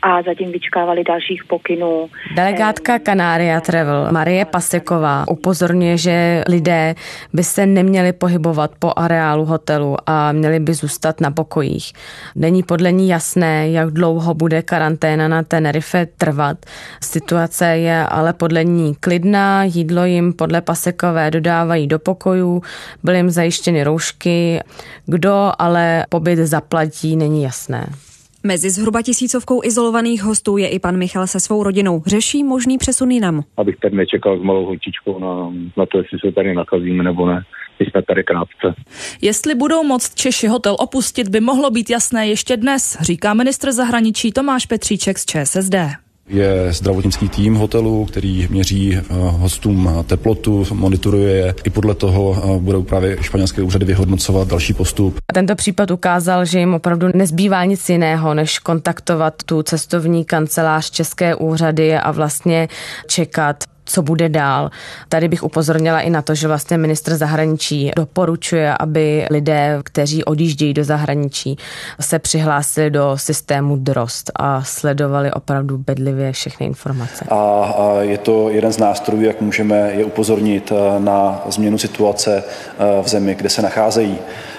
a 0.04 0.22
zatím 0.22 0.52
vyčkávali 0.52 1.04
dalších 1.04 1.44
pokynů. 1.44 2.08
Delegátka 2.34 2.98
Canária 2.98 3.60
Travel 3.60 4.08
Marie 4.12 4.44
Paseková 4.44 5.24
upozorňuje, 5.28 5.98
že 5.98 6.44
lidé 6.48 6.94
by 7.32 7.44
se 7.44 7.66
neměli 7.66 8.12
pohybovat 8.12 8.70
po 8.78 8.92
areálu 8.96 9.44
hotelu 9.44 9.96
a 10.06 10.32
měli 10.32 10.60
by 10.60 10.74
zůstat 10.74 11.20
na 11.20 11.30
pokojích. 11.30 11.92
Není 12.34 12.62
podle 12.62 12.92
ní 12.92 13.08
jasné, 13.08 13.70
jak 13.70 13.90
dlouho 13.90 14.34
bude 14.34 14.62
karanténa 14.62 15.28
na 15.28 15.42
Tenerife 15.42 16.06
trvat. 16.06 16.56
Situace 17.02 17.66
je 17.66 18.06
ale 18.06 18.32
podle 18.32 18.64
ní 18.64 18.94
klidná, 19.00 19.64
jídlo 19.64 20.04
jim 20.04 20.32
podle 20.32 20.60
Pasekové 20.60 21.30
dodávají 21.30 21.86
do 21.86 21.98
pokojů, 21.98 22.62
byly 23.02 23.16
jim 23.16 23.30
zajištěny 23.30 23.84
roušky, 23.84 24.60
kdo 25.06 25.52
ale 25.58 26.06
pobyt 26.08 26.36
zaplatí, 26.36 27.16
není 27.16 27.42
jasné. 27.42 27.86
Mezi 28.46 28.70
zhruba 28.70 29.02
tisícovkou 29.02 29.64
izolovaných 29.64 30.22
hostů 30.22 30.56
je 30.56 30.68
i 30.68 30.78
pan 30.78 30.96
Michal 30.96 31.26
se 31.26 31.40
svou 31.40 31.62
rodinou. 31.62 32.02
Řeší 32.06 32.44
možný 32.44 32.78
přesun 32.78 33.10
jinam. 33.10 33.44
Abych 33.56 33.76
tady 33.76 33.96
nečekal 33.96 34.38
s 34.38 34.42
malou 34.42 34.66
holčičkou 34.66 35.18
na, 35.18 35.52
na 35.76 35.86
to, 35.86 35.98
jestli 35.98 36.18
se 36.18 36.32
tady 36.32 36.54
nakazíme 36.54 37.02
nebo 37.02 37.26
ne. 37.26 37.42
jsme 37.80 38.02
tady 38.02 38.24
krátce. 38.24 38.82
Jestli 39.22 39.54
budou 39.54 39.84
moct 39.84 40.14
Češi 40.14 40.46
hotel 40.46 40.76
opustit, 40.78 41.28
by 41.28 41.40
mohlo 41.40 41.70
být 41.70 41.90
jasné 41.90 42.28
ještě 42.28 42.56
dnes, 42.56 42.96
říká 43.00 43.34
ministr 43.34 43.72
zahraničí 43.72 44.32
Tomáš 44.32 44.66
Petříček 44.66 45.18
z 45.18 45.24
ČSSD. 45.24 46.03
Je 46.28 46.72
zdravotnický 46.72 47.28
tým 47.28 47.54
hotelu, 47.54 48.04
který 48.04 48.48
měří 48.50 48.98
hostům 49.10 50.04
teplotu, 50.06 50.66
monitoruje 50.72 51.36
je. 51.36 51.54
I 51.64 51.70
podle 51.70 51.94
toho 51.94 52.58
budou 52.58 52.82
právě 52.82 53.16
španělské 53.20 53.62
úřady 53.62 53.84
vyhodnocovat 53.84 54.48
další 54.48 54.72
postup. 54.72 55.18
A 55.30 55.32
tento 55.32 55.54
případ 55.54 55.90
ukázal, 55.90 56.44
že 56.44 56.58
jim 56.58 56.74
opravdu 56.74 57.06
nezbývá 57.14 57.64
nic 57.64 57.88
jiného, 57.88 58.34
než 58.34 58.58
kontaktovat 58.58 59.34
tu 59.46 59.62
cestovní 59.62 60.24
kancelář 60.24 60.90
České 60.90 61.34
úřady 61.34 61.96
a 61.96 62.10
vlastně 62.10 62.68
čekat 63.06 63.64
co 63.84 64.02
bude 64.02 64.28
dál. 64.28 64.70
Tady 65.08 65.28
bych 65.28 65.42
upozornila 65.42 66.00
i 66.00 66.10
na 66.10 66.22
to, 66.22 66.34
že 66.34 66.48
vlastně 66.48 66.78
ministr 66.78 67.16
zahraničí 67.16 67.90
doporučuje, 67.96 68.74
aby 68.80 69.26
lidé, 69.30 69.80
kteří 69.84 70.24
odjíždějí 70.24 70.74
do 70.74 70.84
zahraničí, 70.84 71.56
se 72.00 72.18
přihlásili 72.18 72.90
do 72.90 73.12
systému 73.16 73.76
DROST 73.76 74.30
a 74.36 74.62
sledovali 74.62 75.32
opravdu 75.32 75.78
bedlivě 75.78 76.32
všechny 76.32 76.66
informace. 76.66 77.24
A, 77.28 77.34
a 77.34 78.00
je 78.00 78.18
to 78.18 78.50
jeden 78.50 78.72
z 78.72 78.78
nástrojů, 78.78 79.22
jak 79.22 79.40
můžeme 79.40 79.92
je 79.92 80.04
upozornit 80.04 80.72
eh, 80.72 81.00
na 81.00 81.42
změnu 81.46 81.78
situace 81.78 82.42
eh, 82.42 83.02
v 83.02 83.08
zemi, 83.08 83.34
kde 83.34 83.48
se 83.48 83.62
nacházejí. 83.62 84.18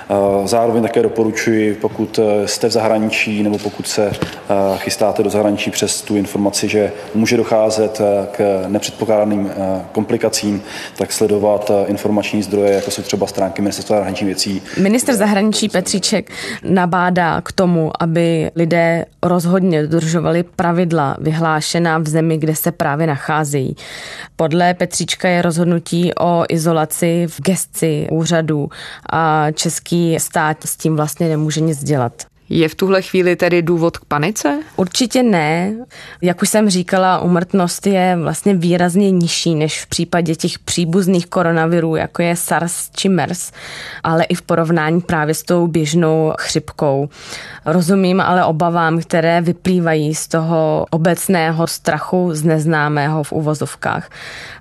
Eh, 0.10 0.48
zároveň 0.48 0.84
také 0.84 1.04
doporučuji, 1.04 1.74
pokud 1.74 2.20
eh, 2.20 2.48
jste 2.48 2.68
v 2.68 2.72
zahraničí 2.72 3.44
nebo 3.44 3.58
pokud 3.58 3.88
se 3.88 4.12
eh, 4.12 4.78
chystáte 4.78 5.24
do 5.24 5.30
zahraničí 5.30 5.72
přes 5.72 6.02
tu 6.02 6.16
informaci, 6.16 6.68
že 6.68 6.92
může 7.16 7.38
docházet 7.38 8.02
k 8.32 8.66
nepředpokládaným 8.68 9.52
komplikacím, 9.92 10.62
tak 10.98 11.12
sledovat 11.12 11.72
informační 11.88 12.44
zdroje, 12.44 12.74
jako 12.74 12.92
jsou 12.92 13.02
třeba 13.02 13.28
stránky 13.28 13.62
Ministerstva 13.62 13.98
zahraničních 13.98 14.26
věcí. 14.26 14.62
Minister 14.82 15.16
zahraničí 15.16 15.70
Petříček 15.70 16.32
nabádá 16.64 17.42
k 17.42 17.52
tomu, 17.52 17.92
aby 18.00 18.52
lidé 18.56 19.06
rozhodně 19.24 19.88
dodržovali 19.88 20.44
pravidla 20.44 21.18
vyhlášená 21.20 21.98
v 21.98 22.08
zemi, 22.08 22.38
kde 22.38 22.56
se 22.56 22.72
právě 22.72 23.08
nacházejí. 23.08 23.76
Podle 24.36 24.74
Petříčka 24.74 25.30
je 25.30 25.42
rozhodnutí 25.42 26.12
o 26.20 26.44
izolaci 26.50 27.28
v 27.30 27.42
gesci 27.42 28.08
úřadu 28.12 28.70
a 29.10 29.52
český 29.52 29.95
český 29.96 30.20
stát 30.20 30.58
s 30.66 30.78
tím 30.78 30.96
vlastně 30.96 31.30
nemůže 31.30 31.62
nic 31.62 31.84
dělat. 31.84 32.35
Je 32.50 32.70
v 32.70 32.76
tuhle 32.76 33.02
chvíli 33.02 33.36
tedy 33.36 33.62
důvod 33.62 33.98
k 33.98 34.06
panice? 34.06 34.60
Určitě 34.76 35.24
ne. 35.24 35.74
Jak 36.22 36.42
už 36.42 36.50
jsem 36.50 36.70
říkala, 36.70 37.20
umrtnost 37.20 37.88
je 37.88 38.18
vlastně 38.22 38.54
výrazně 38.54 39.12
nižší 39.12 39.56
než 39.56 39.84
v 39.84 39.88
případě 39.88 40.36
těch 40.36 40.60
příbuzných 40.60 41.28
koronavirů, 41.28 41.96
jako 41.96 42.22
je 42.22 42.36
SARS 42.36 42.90
či 42.96 43.10
MERS, 43.10 43.52
ale 44.04 44.24
i 44.24 44.36
v 44.36 44.42
porovnání 44.42 45.02
právě 45.02 45.34
s 45.34 45.44
tou 45.44 45.68
běžnou 45.68 46.34
chřipkou. 46.40 47.10
Rozumím 47.66 48.22
ale 48.22 48.46
obavám, 48.46 49.00
které 49.00 49.42
vyplývají 49.42 50.16
z 50.16 50.28
toho 50.28 50.86
obecného 50.90 51.68
strachu 51.68 52.30
z 52.34 52.44
neznámého 52.44 53.24
v 53.24 53.32
uvozovkách. 53.32 54.10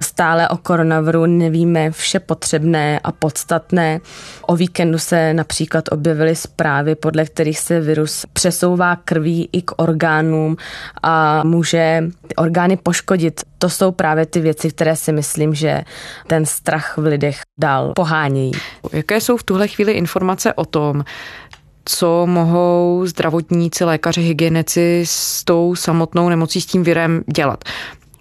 Stále 0.02 0.48
o 0.48 0.56
koronaviru 0.56 1.26
nevíme 1.26 1.90
vše 1.90 2.20
potřebné 2.20 3.00
a 3.04 3.12
podstatné. 3.12 4.00
O 4.46 4.56
víkendu 4.56 4.98
se 4.98 5.34
například 5.34 5.84
objevily 5.90 6.36
zprávy, 6.36 6.94
podle 6.94 7.24
kterých 7.24 7.58
se 7.58 7.73
virus 7.80 8.26
přesouvá 8.32 8.96
krví 8.96 9.48
i 9.52 9.62
k 9.62 9.82
orgánům 9.82 10.56
a 11.02 11.42
může 11.44 12.04
orgány 12.36 12.76
poškodit. 12.76 13.40
To 13.58 13.70
jsou 13.70 13.92
právě 13.92 14.26
ty 14.26 14.40
věci, 14.40 14.70
které 14.70 14.96
si 14.96 15.12
myslím, 15.12 15.54
že 15.54 15.82
ten 16.26 16.46
strach 16.46 16.98
v 16.98 17.04
lidech 17.04 17.40
dál 17.60 17.92
pohánějí. 17.96 18.52
Jaké 18.92 19.20
jsou 19.20 19.36
v 19.36 19.42
tuhle 19.42 19.68
chvíli 19.68 19.92
informace 19.92 20.54
o 20.54 20.64
tom, 20.64 21.04
co 21.84 22.26
mohou 22.26 23.02
zdravotníci, 23.06 23.84
lékaři, 23.84 24.20
hygienici 24.20 25.02
s 25.06 25.44
tou 25.44 25.74
samotnou 25.74 26.28
nemocí, 26.28 26.60
s 26.60 26.66
tím 26.66 26.82
virem 26.82 27.24
dělat. 27.34 27.64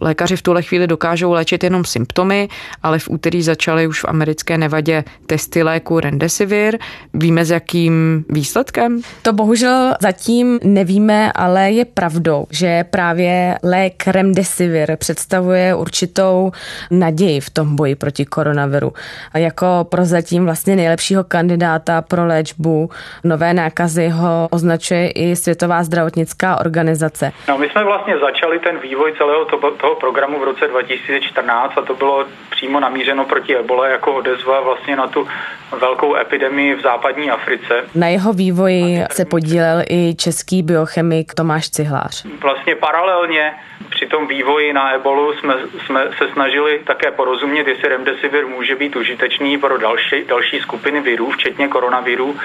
Lékaři 0.03 0.35
v 0.35 0.41
tuhle 0.41 0.61
chvíli 0.61 0.87
dokážou 0.87 1.31
léčit 1.31 1.63
jenom 1.63 1.85
symptomy, 1.85 2.49
ale 2.83 2.99
v 2.99 3.09
úterý 3.09 3.41
začaly 3.41 3.87
už 3.87 4.01
v 4.03 4.05
americké 4.07 4.57
Nevadě 4.57 5.03
testy 5.25 5.63
léku 5.63 5.99
Remdesivir. 5.99 6.77
Víme 7.13 7.45
s 7.45 7.51
jakým 7.51 8.25
výsledkem? 8.29 9.01
To 9.21 9.33
bohužel 9.33 9.93
zatím 10.01 10.59
nevíme, 10.63 11.31
ale 11.35 11.71
je 11.71 11.85
pravdou, 11.85 12.45
že 12.49 12.83
právě 12.83 13.57
lék 13.63 14.07
Remdesivir 14.07 14.97
představuje 14.97 15.75
určitou 15.75 16.51
naději 16.91 17.39
v 17.39 17.49
tom 17.49 17.75
boji 17.75 17.95
proti 17.95 18.25
koronaviru. 18.25 18.93
A 19.33 19.37
jako 19.37 19.65
prozatím 19.89 20.45
vlastně 20.45 20.75
nejlepšího 20.75 21.23
kandidáta 21.23 22.01
pro 22.01 22.25
léčbu 22.25 22.89
nové 23.23 23.53
nákazy 23.53 24.09
ho 24.09 24.47
označuje 24.51 25.11
i 25.11 25.35
Světová 25.35 25.83
zdravotnická 25.83 26.59
organizace. 26.59 27.31
No, 27.49 27.57
my 27.57 27.69
jsme 27.69 27.83
vlastně 27.83 28.13
začali 28.17 28.59
ten 28.59 28.79
vývoj 28.79 29.13
celého 29.17 29.45
toho, 29.45 29.71
toho 29.71 29.92
toho 29.93 29.99
programu 29.99 30.39
v 30.39 30.43
roce 30.43 30.67
2014 30.67 31.77
a 31.77 31.81
to 31.81 31.95
bylo 31.95 32.25
přímo 32.49 32.79
namířeno 32.79 33.25
proti 33.25 33.55
ebole 33.57 33.89
jako 33.89 34.13
odezva 34.13 34.61
vlastně 34.61 34.95
na 34.95 35.07
tu 35.07 35.27
velkou 35.79 36.15
epidemii 36.15 36.75
v 36.75 36.81
západní 36.81 37.31
Africe. 37.31 37.83
Na 37.95 38.07
jeho 38.07 38.33
vývoji 38.33 39.03
se 39.11 39.25
podílel 39.25 39.83
i 39.89 40.15
český 40.15 40.63
biochemik 40.63 41.33
Tomáš 41.33 41.69
Cihlář. 41.69 42.25
Vlastně 42.41 42.75
paralelně 42.75 43.53
při 43.89 44.05
tom 44.05 44.27
vývoji 44.27 44.73
na 44.73 44.91
ebolu 44.91 45.33
jsme, 45.33 45.53
jsme 45.85 46.07
se 46.17 46.27
snažili 46.33 46.79
také 46.85 47.11
porozumět, 47.11 47.67
jestli 47.67 47.89
remdesivir 47.89 48.47
může 48.47 48.75
být 48.75 48.95
užitečný 48.95 49.57
pro 49.57 49.77
další, 49.77 50.23
další 50.27 50.59
skupiny 50.59 51.01
virů, 51.01 51.31
včetně 51.31 51.67
koronavirů. 51.67 52.35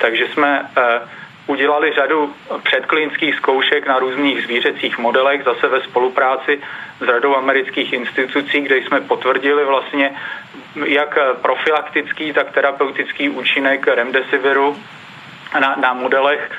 Takže 0.00 0.24
jsme 0.32 0.70
eh, 0.76 1.00
udělali 1.46 1.92
řadu 1.92 2.34
předklinických 2.62 3.34
zkoušek 3.34 3.86
na 3.86 3.98
různých 3.98 4.42
zvířecích 4.42 4.98
modelech, 4.98 5.44
zase 5.44 5.68
ve 5.68 5.82
spolupráci 5.82 6.60
s 7.00 7.08
radou 7.08 7.36
amerických 7.36 7.92
institucí, 7.92 8.60
kde 8.60 8.76
jsme 8.76 9.00
potvrdili 9.00 9.64
vlastně 9.64 10.14
jak 10.86 11.18
profilaktický, 11.42 12.32
tak 12.32 12.52
terapeutický 12.52 13.28
účinek 13.28 13.86
remdesiviru 13.86 14.76
na, 15.60 15.76
na 15.80 15.92
modelech 15.92 16.50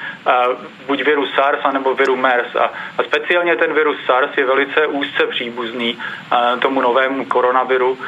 buď 0.88 1.04
viru 1.04 1.26
SARS 1.26 1.60
anebo 1.64 1.96
viru 1.96 2.16
MERS. 2.16 2.56
A, 2.56 2.72
a 2.98 3.04
speciálně 3.04 3.56
ten 3.56 3.74
virus 3.74 3.98
SARS 4.06 4.38
je 4.38 4.46
velice 4.46 4.88
úzce 4.88 5.28
příbuzný 5.28 5.98
uh, 5.98 6.60
tomu 6.60 6.82
novému 6.82 7.26
koronaviru, 7.26 7.92
uh, 7.92 8.00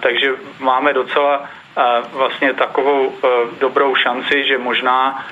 takže 0.00 0.32
máme 0.58 0.92
docela 0.92 1.38
uh, 1.38 1.84
vlastně 2.12 2.52
takovou 2.52 3.06
uh, 3.06 3.30
dobrou 3.60 3.94
šanci, 3.94 4.44
že 4.44 4.58
možná 4.58 5.24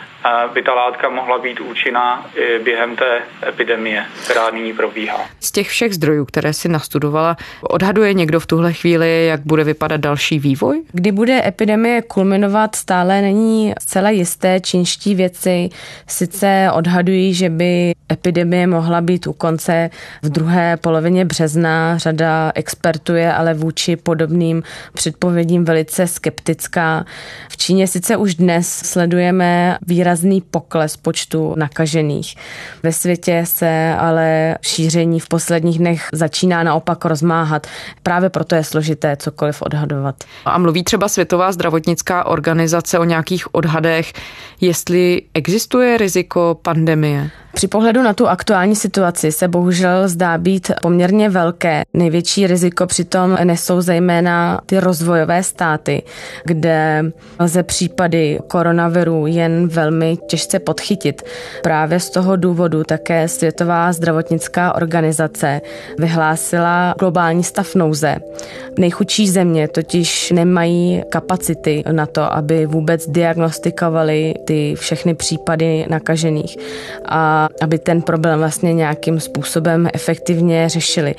by 0.54 0.62
ta 0.62 0.74
látka 0.74 1.08
mohla 1.08 1.38
být 1.38 1.60
účinná 1.60 2.26
i 2.34 2.64
během 2.64 2.96
té 2.96 3.20
epidemie, 3.48 4.04
která 4.24 4.50
nyní 4.50 4.72
probíhá. 4.72 5.20
Z 5.40 5.52
těch 5.52 5.68
všech 5.68 5.94
zdrojů, 5.94 6.24
které 6.24 6.52
si 6.52 6.68
nastudovala, 6.68 7.36
odhaduje 7.62 8.14
někdo 8.14 8.40
v 8.40 8.46
tuhle 8.46 8.72
chvíli, 8.72 9.26
jak 9.26 9.40
bude 9.40 9.64
vypadat 9.64 10.00
další 10.00 10.38
vývoj? 10.38 10.82
Kdy 10.92 11.12
bude 11.12 11.46
epidemie 11.46 12.02
kulminovat, 12.02 12.76
stále 12.76 13.22
není 13.22 13.72
zcela 13.80 14.10
jisté. 14.10 14.60
Čínští 14.60 15.14
věci 15.14 15.68
sice 16.06 16.68
odhadují, 16.74 17.34
že 17.34 17.48
by 17.48 17.92
epidemie 18.12 18.66
mohla 18.66 19.00
být 19.00 19.26
u 19.26 19.32
konce 19.32 19.90
v 20.22 20.28
druhé 20.28 20.76
polovině 20.76 21.24
března. 21.24 21.98
Řada 21.98 22.52
expertů 22.54 23.14
je 23.14 23.32
ale 23.32 23.54
vůči 23.54 23.96
podobným 23.96 24.62
předpovědím 24.92 25.64
velice 25.64 26.06
skeptická. 26.06 27.04
V 27.48 27.56
Číně 27.56 27.86
sice 27.86 28.16
už 28.16 28.34
dnes 28.34 28.68
sledujeme 28.68 29.78
výraz 29.86 30.09
výrazný 30.10 30.40
pokles 30.40 30.96
počtu 30.96 31.54
nakažených. 31.56 32.36
Ve 32.82 32.92
světě 32.92 33.42
se 33.46 33.94
ale 33.98 34.58
šíření 34.62 35.20
v 35.20 35.28
posledních 35.28 35.78
dnech 35.78 36.08
začíná 36.12 36.62
naopak 36.62 37.04
rozmáhat. 37.04 37.66
Právě 38.02 38.30
proto 38.30 38.54
je 38.54 38.64
složité 38.64 39.16
cokoliv 39.16 39.62
odhadovat. 39.62 40.24
A 40.44 40.58
mluví 40.58 40.84
třeba 40.84 41.08
Světová 41.08 41.52
zdravotnická 41.52 42.26
organizace 42.26 42.98
o 42.98 43.04
nějakých 43.04 43.54
odhadech, 43.54 44.12
jestli 44.60 45.22
existuje 45.34 45.98
riziko 45.98 46.58
pandemie? 46.62 47.30
Při 47.54 47.68
pohledu 47.68 48.02
na 48.02 48.14
tu 48.14 48.28
aktuální 48.28 48.76
situaci 48.76 49.32
se 49.32 49.48
bohužel 49.48 50.08
zdá 50.08 50.38
být 50.38 50.70
poměrně 50.82 51.28
velké. 51.28 51.82
Největší 51.94 52.46
riziko 52.46 52.86
přitom 52.86 53.38
nesou 53.44 53.80
zejména 53.80 54.60
ty 54.66 54.80
rozvojové 54.80 55.42
státy, 55.42 56.02
kde 56.44 57.04
lze 57.38 57.62
případy 57.62 58.38
koronaviru 58.48 59.26
jen 59.26 59.68
velmi 59.68 60.16
těžce 60.26 60.58
podchytit. 60.58 61.22
Právě 61.62 62.00
z 62.00 62.10
toho 62.10 62.36
důvodu 62.36 62.84
také 62.84 63.28
Světová 63.28 63.92
zdravotnická 63.92 64.74
organizace 64.74 65.60
vyhlásila 65.98 66.94
globální 66.98 67.44
stav 67.44 67.74
nouze. 67.74 68.16
Nejchudší 68.78 69.28
země 69.28 69.68
totiž 69.68 70.30
nemají 70.30 71.02
kapacity 71.08 71.82
na 71.92 72.06
to, 72.06 72.32
aby 72.32 72.66
vůbec 72.66 73.06
diagnostikovali 73.08 74.34
ty 74.44 74.74
všechny 74.74 75.14
případy 75.14 75.86
nakažených. 75.90 76.56
A 77.08 77.39
aby 77.62 77.78
ten 77.78 78.02
problém 78.02 78.38
vlastně 78.38 78.72
nějakým 78.72 79.20
způsobem 79.20 79.88
efektivně 79.94 80.68
řešili. 80.68 81.14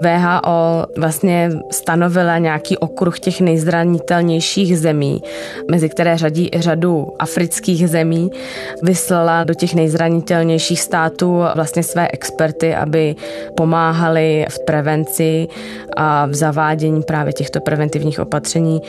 VHO 0.00 0.86
vlastně 0.98 1.50
stanovila 1.70 2.38
nějaký 2.38 2.78
okruh 2.78 3.18
těch 3.20 3.40
nejzranitelnějších 3.40 4.78
zemí, 4.78 5.22
mezi 5.70 5.88
které 5.88 6.18
řadí 6.18 6.50
i 6.52 6.60
řadu 6.60 7.06
afrických 7.18 7.88
zemí, 7.88 8.30
vyslala 8.82 9.44
do 9.44 9.54
těch 9.54 9.74
nejzranitelnějších 9.74 10.80
států 10.80 11.42
vlastně 11.54 11.82
své 11.82 12.08
experty, 12.08 12.74
aby 12.74 13.16
pomáhali 13.56 14.46
v 14.48 14.58
prevenci 14.64 15.48
a 15.96 16.26
v 16.26 16.34
zavádění 16.34 17.02
právě 17.02 17.32
těchto 17.32 17.60
preventivních 17.60 18.20
opatření. 18.20 18.82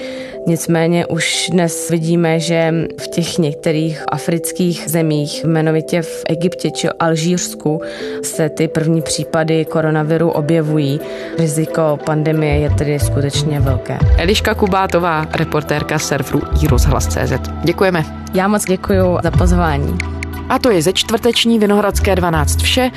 Nicméně 0.48 1.06
už 1.06 1.50
dnes 1.52 1.89
vidíme, 1.89 2.39
že 2.39 2.74
v 3.02 3.08
těch 3.08 3.38
některých 3.38 4.04
afrických 4.12 4.84
zemích, 4.88 5.43
jmenovitě 5.43 6.02
v 6.02 6.24
Egyptě 6.30 6.71
či 6.75 6.89
Alžírsku, 6.89 7.81
se 8.21 8.49
ty 8.49 8.67
první 8.67 9.01
případy 9.01 9.65
koronaviru 9.65 10.29
objevují. 10.29 10.99
Riziko 11.39 11.99
pandemie 12.05 12.59
je 12.59 12.69
tedy 12.69 12.99
skutečně 12.99 13.59
velké. 13.59 13.97
Eliška 14.17 14.53
Kubátová, 14.53 15.25
reportérka 15.35 15.99
serveru 15.99 16.41
iRozhlas.cz. 16.63 17.33
Děkujeme. 17.63 18.05
Já 18.33 18.47
moc 18.47 18.65
děkuji 18.65 19.17
za 19.23 19.31
pozvání. 19.31 19.97
A 20.49 20.59
to 20.59 20.71
je 20.71 20.81
ze 20.81 20.93
čtvrteční 20.93 21.59
Vinohradské 21.59 22.15
12 22.15 22.61
vše. 22.61 22.91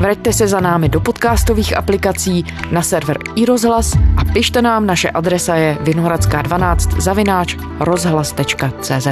Vraťte 0.00 0.32
se 0.32 0.48
za 0.48 0.60
námi 0.60 0.88
do 0.88 1.00
podcastových 1.00 1.76
aplikací 1.76 2.44
na 2.72 2.82
server 2.82 3.18
iRozhlas 3.36 3.92
a 4.16 4.24
pište 4.32 4.62
nám, 4.62 4.86
naše 4.86 5.10
adresa 5.10 5.54
je 5.54 5.76
vinohradská12 5.80 7.00
zavináč 7.00 7.56
rozhlas.cz. 7.80 9.08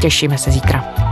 Těšíme 0.00 0.38
se 0.38 0.50
zítra. 0.50 1.07